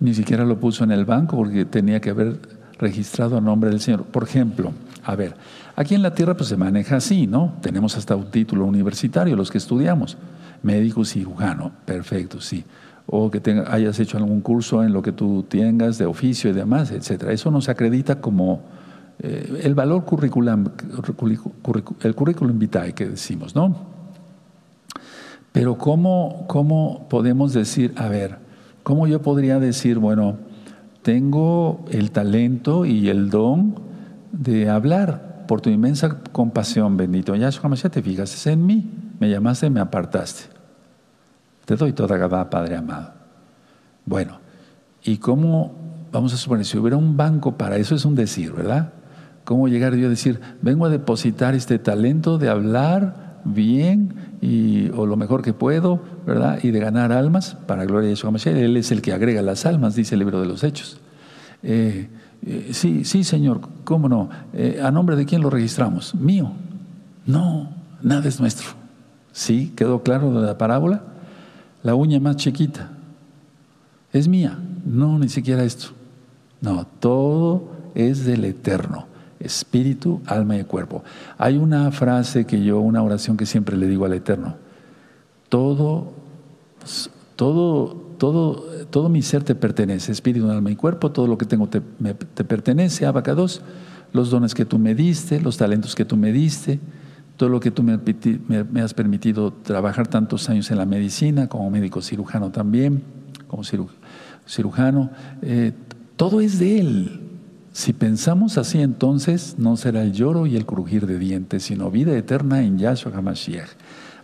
Ni 0.00 0.14
siquiera 0.14 0.44
lo 0.44 0.58
puso 0.58 0.82
en 0.82 0.92
el 0.92 1.04
banco 1.04 1.36
porque 1.36 1.64
tenía 1.64 2.00
que 2.00 2.10
haber 2.10 2.40
registrado 2.78 3.36
a 3.36 3.40
nombre 3.40 3.70
del 3.70 3.80
Señor. 3.80 4.04
Por 4.04 4.24
ejemplo, 4.24 4.72
A 5.04 5.16
ver, 5.16 5.34
aquí 5.74 5.94
en 5.94 6.02
la 6.02 6.14
tierra 6.14 6.36
pues 6.36 6.48
se 6.48 6.56
maneja 6.56 6.96
así, 6.96 7.26
¿no? 7.26 7.54
Tenemos 7.60 7.96
hasta 7.96 8.14
un 8.14 8.30
título 8.30 8.64
universitario 8.64 9.34
los 9.36 9.50
que 9.50 9.58
estudiamos. 9.58 10.16
Médico 10.62 11.04
cirujano, 11.04 11.72
perfecto, 11.84 12.40
sí. 12.40 12.64
O 13.06 13.30
que 13.30 13.40
hayas 13.68 13.98
hecho 13.98 14.16
algún 14.16 14.40
curso 14.40 14.84
en 14.84 14.92
lo 14.92 15.02
que 15.02 15.12
tú 15.12 15.44
tengas 15.48 15.98
de 15.98 16.06
oficio 16.06 16.50
y 16.50 16.52
demás, 16.52 16.92
etcétera. 16.92 17.32
Eso 17.32 17.50
nos 17.50 17.68
acredita 17.68 18.20
como 18.20 18.62
eh, 19.18 19.60
el 19.64 19.74
valor 19.74 20.04
curricular, 20.04 20.58
el 22.02 22.14
currículum 22.14 22.58
vitae 22.58 22.92
que 22.92 23.08
decimos, 23.08 23.56
¿no? 23.56 23.92
Pero 25.50 25.76
¿cómo, 25.76 26.44
¿cómo 26.48 27.06
podemos 27.10 27.52
decir, 27.52 27.92
a 27.96 28.08
ver, 28.08 28.38
cómo 28.82 29.06
yo 29.06 29.20
podría 29.20 29.58
decir, 29.58 29.98
bueno, 29.98 30.38
tengo 31.02 31.84
el 31.90 32.10
talento 32.10 32.86
y 32.86 33.08
el 33.08 33.28
don 33.28 33.91
de 34.32 34.68
hablar 34.68 35.44
por 35.46 35.60
tu 35.60 35.70
inmensa 35.70 36.18
compasión, 36.32 36.96
bendito 36.96 37.34
Yahshua 37.36 37.74
ya 37.74 37.90
te 37.90 38.02
fijas 38.02 38.46
en 38.46 38.64
mí, 38.64 38.90
me 39.20 39.30
llamaste, 39.30 39.70
me 39.70 39.80
apartaste. 39.80 40.44
Te 41.64 41.76
doy 41.76 41.92
toda 41.92 42.16
Gabá, 42.16 42.50
Padre 42.50 42.76
amado. 42.76 43.12
Bueno, 44.04 44.40
¿y 45.04 45.18
cómo, 45.18 45.72
vamos 46.10 46.34
a 46.34 46.36
suponer, 46.36 46.64
si 46.64 46.76
hubiera 46.78 46.96
un 46.96 47.16
banco 47.16 47.56
para 47.56 47.76
eso 47.76 47.94
es 47.94 48.04
un 48.04 48.14
decir, 48.14 48.52
¿verdad? 48.52 48.92
¿Cómo 49.44 49.68
llegar 49.68 49.94
yo 49.94 50.06
a 50.06 50.10
decir, 50.10 50.40
vengo 50.60 50.86
a 50.86 50.88
depositar 50.88 51.54
este 51.54 51.78
talento 51.78 52.38
de 52.38 52.48
hablar 52.48 53.40
bien 53.44 54.14
y, 54.40 54.90
o 54.90 55.06
lo 55.06 55.16
mejor 55.16 55.42
que 55.42 55.52
puedo, 55.52 56.00
¿verdad? 56.26 56.60
Y 56.62 56.70
de 56.70 56.80
ganar 56.80 57.12
almas 57.12 57.56
para 57.66 57.84
gloria 57.84 58.08
de 58.08 58.14
Yeshua 58.14 58.30
Mashiach. 58.30 58.56
Él 58.56 58.76
es 58.76 58.92
el 58.92 59.02
que 59.02 59.12
agrega 59.12 59.42
las 59.42 59.66
almas, 59.66 59.94
dice 59.94 60.14
el 60.14 60.20
libro 60.20 60.40
de 60.40 60.46
los 60.46 60.64
Hechos. 60.64 60.98
Eh, 61.62 62.08
eh, 62.44 62.70
sí, 62.72 63.04
sí, 63.04 63.24
Señor, 63.24 63.60
¿cómo 63.84 64.08
no? 64.08 64.30
Eh, 64.52 64.80
¿A 64.82 64.90
nombre 64.90 65.16
de 65.16 65.24
quién 65.24 65.42
lo 65.42 65.50
registramos? 65.50 66.14
Mío. 66.14 66.52
No, 67.26 67.68
nada 68.02 68.28
es 68.28 68.40
nuestro. 68.40 68.68
¿Sí? 69.32 69.72
¿Quedó 69.76 70.02
claro 70.02 70.32
de 70.32 70.46
la 70.46 70.58
parábola? 70.58 71.02
La 71.82 71.94
uña 71.94 72.20
más 72.20 72.36
chiquita. 72.36 72.90
Es 74.12 74.28
mía. 74.28 74.58
No, 74.84 75.18
ni 75.18 75.28
siquiera 75.28 75.62
esto. 75.62 75.88
No, 76.60 76.86
todo 77.00 77.70
es 77.94 78.24
del 78.24 78.44
Eterno 78.44 79.06
espíritu, 79.42 80.20
alma 80.26 80.56
y 80.56 80.64
cuerpo. 80.64 81.02
Hay 81.38 81.56
una 81.56 81.90
frase 81.90 82.46
que 82.46 82.62
yo, 82.62 82.80
una 82.80 83.02
oración 83.02 83.36
que 83.36 83.46
siempre 83.46 83.76
le 83.76 83.86
digo 83.86 84.04
al 84.04 84.12
Eterno. 84.12 84.54
Todo, 85.48 86.12
todo, 87.36 88.01
todo, 88.22 88.64
todo 88.90 89.08
mi 89.08 89.20
ser 89.20 89.42
te 89.42 89.56
pertenece, 89.56 90.12
espíritu, 90.12 90.48
alma 90.48 90.70
y 90.70 90.76
cuerpo, 90.76 91.10
todo 91.10 91.26
lo 91.26 91.36
que 91.36 91.44
tengo 91.44 91.66
te, 91.66 91.80
pertenece, 92.44 93.04
abacados, 93.04 93.62
los 94.12 94.30
dones 94.30 94.54
que 94.54 94.64
tú 94.64 94.78
me 94.78 94.94
diste, 94.94 95.40
los 95.40 95.56
talentos 95.56 95.96
que 95.96 96.04
tú 96.04 96.16
me 96.16 96.30
diste, 96.30 96.78
todo 97.36 97.48
lo 97.48 97.58
que 97.58 97.72
tú 97.72 97.82
me, 97.82 98.80
has 98.80 98.94
permitido 98.94 99.52
trabajar 99.52 100.06
tantos 100.06 100.48
años 100.48 100.70
en 100.70 100.78
la 100.78 100.86
medicina, 100.86 101.48
como 101.48 101.68
médico 101.68 102.00
cirujano 102.00 102.52
también, 102.52 103.02
como 103.48 103.64
cirujano, 104.46 105.10
eh, 105.42 105.72
todo 106.14 106.40
es 106.40 106.60
de 106.60 106.78
Él. 106.78 107.20
Si 107.72 107.92
pensamos 107.92 108.56
así, 108.56 108.80
entonces 108.80 109.56
no 109.58 109.76
será 109.76 110.00
el 110.00 110.12
lloro 110.12 110.46
y 110.46 110.54
el 110.54 110.64
crujir 110.64 111.08
de 111.08 111.18
dientes, 111.18 111.64
sino 111.64 111.90
vida 111.90 112.16
eterna 112.16 112.62
en 112.62 112.78
Yahshua 112.78 113.10
HaMashiach. 113.16 113.70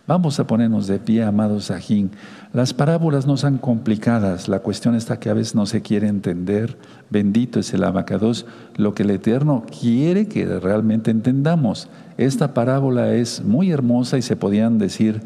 Vamos 0.09 0.39
a 0.39 0.47
ponernos 0.47 0.87
de 0.87 0.97
pie, 0.97 1.21
amados 1.21 1.65
Sajín. 1.65 2.09
Las 2.51 2.73
parábolas 2.73 3.27
no 3.27 3.37
son 3.37 3.59
complicadas, 3.59 4.47
la 4.47 4.61
cuestión 4.61 4.95
está 4.95 5.19
que 5.19 5.29
a 5.29 5.35
veces 5.35 5.53
no 5.53 5.67
se 5.67 5.83
quiere 5.83 6.07
entender. 6.07 6.79
Bendito 7.11 7.59
es 7.59 7.71
el 7.75 7.83
abacados, 7.83 8.47
lo 8.75 8.95
que 8.95 9.03
el 9.03 9.11
Eterno 9.11 9.65
quiere 9.79 10.27
que 10.27 10.45
realmente 10.59 11.11
entendamos. 11.11 11.89
Esta 12.17 12.55
parábola 12.55 13.13
es 13.13 13.43
muy 13.43 13.69
hermosa 13.69 14.17
y 14.17 14.23
se 14.23 14.35
podían 14.35 14.79
decir 14.79 15.21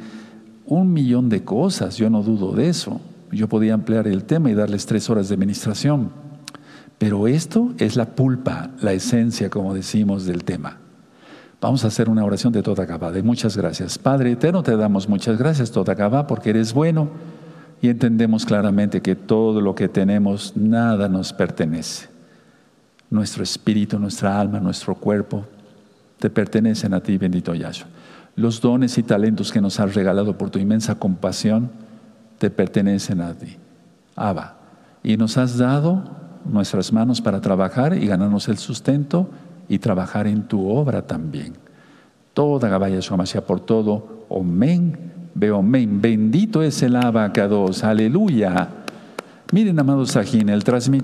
un 0.66 0.92
millón 0.92 1.30
de 1.30 1.46
cosas, 1.46 1.96
yo 1.96 2.10
no 2.10 2.24
dudo 2.24 2.52
de 2.52 2.68
eso. 2.68 3.00
Yo 3.32 3.48
podía 3.48 3.74
ampliar 3.74 4.06
el 4.08 4.26
tema 4.26 4.52
y 4.52 4.54
darles 4.54 4.86
tres 4.86 5.10
horas 5.10 5.30
de 5.30 5.36
administración. 5.36 6.12
Pero 6.98 7.28
esto 7.28 7.74
es 7.78 7.96
la 7.96 8.16
pulpa, 8.16 8.72
la 8.82 8.92
esencia, 8.92 9.50
como 9.50 9.74
decimos, 9.74 10.26
del 10.26 10.44
tema. 10.44 10.83
Vamos 11.64 11.86
a 11.86 11.88
hacer 11.88 12.10
una 12.10 12.26
oración 12.26 12.52
de 12.52 12.62
toda 12.62 12.84
Gabá, 12.84 13.10
de 13.14 13.24
muchas 13.24 13.56
gracias. 13.56 13.98
Padre 13.98 14.34
eterno, 14.34 14.64
te 14.64 14.76
damos 14.76 15.08
muchas 15.08 15.38
gracias, 15.38 15.72
toda 15.72 15.94
Gabá, 15.94 16.28
porque 16.28 16.50
eres 16.50 16.74
bueno 16.74 17.08
y 17.82 17.88
entendemos 17.88 18.46
claramente 18.46 19.02
que 19.02 19.16
todo 19.16 19.62
lo 19.62 19.74
que 19.74 19.88
tenemos, 19.88 20.58
nada 20.58 21.08
nos 21.08 21.32
pertenece. 21.32 22.10
Nuestro 23.10 23.44
espíritu, 23.44 23.98
nuestra 23.98 24.42
alma, 24.42 24.60
nuestro 24.60 24.96
cuerpo, 24.96 25.46
te 26.20 26.30
pertenecen 26.30 26.94
a 26.94 27.00
ti, 27.00 27.18
bendito 27.18 27.56
Yahshua. 27.56 27.88
Los 28.36 28.60
dones 28.60 28.98
y 28.98 29.04
talentos 29.04 29.50
que 29.50 29.62
nos 29.62 29.80
has 29.80 29.96
regalado 29.96 30.38
por 30.38 30.50
tu 30.50 30.60
inmensa 30.60 30.96
compasión, 30.96 31.72
te 32.40 32.50
pertenecen 32.50 33.22
a 33.22 33.34
ti. 33.36 33.56
Abba. 34.18 34.58
Y 35.02 35.16
nos 35.16 35.38
has 35.38 35.58
dado 35.58 36.04
nuestras 36.44 36.92
manos 36.92 37.22
para 37.22 37.40
trabajar 37.40 37.98
y 37.98 38.06
ganarnos 38.06 38.50
el 38.50 38.58
sustento 38.58 39.30
y 39.68 39.80
trabajar 39.80 40.28
en 40.28 40.44
tu 40.44 40.70
obra 40.70 41.06
también. 41.06 41.54
Toda 42.34 42.70
Gabaya 42.70 43.00
Shomasha 43.00 43.42
por 43.42 43.60
todo. 43.60 44.26
Omen, 44.30 44.98
veo 45.36 45.60
omen. 45.60 46.02
Bendito 46.02 46.64
es 46.64 46.82
el 46.84 46.96
abacados. 46.96 47.84
Aleluya. 47.84 48.70
Miren, 49.52 49.80
amados 49.80 50.12
Sajín, 50.12 50.50
el 50.50 50.64
transmitir. 50.64 50.92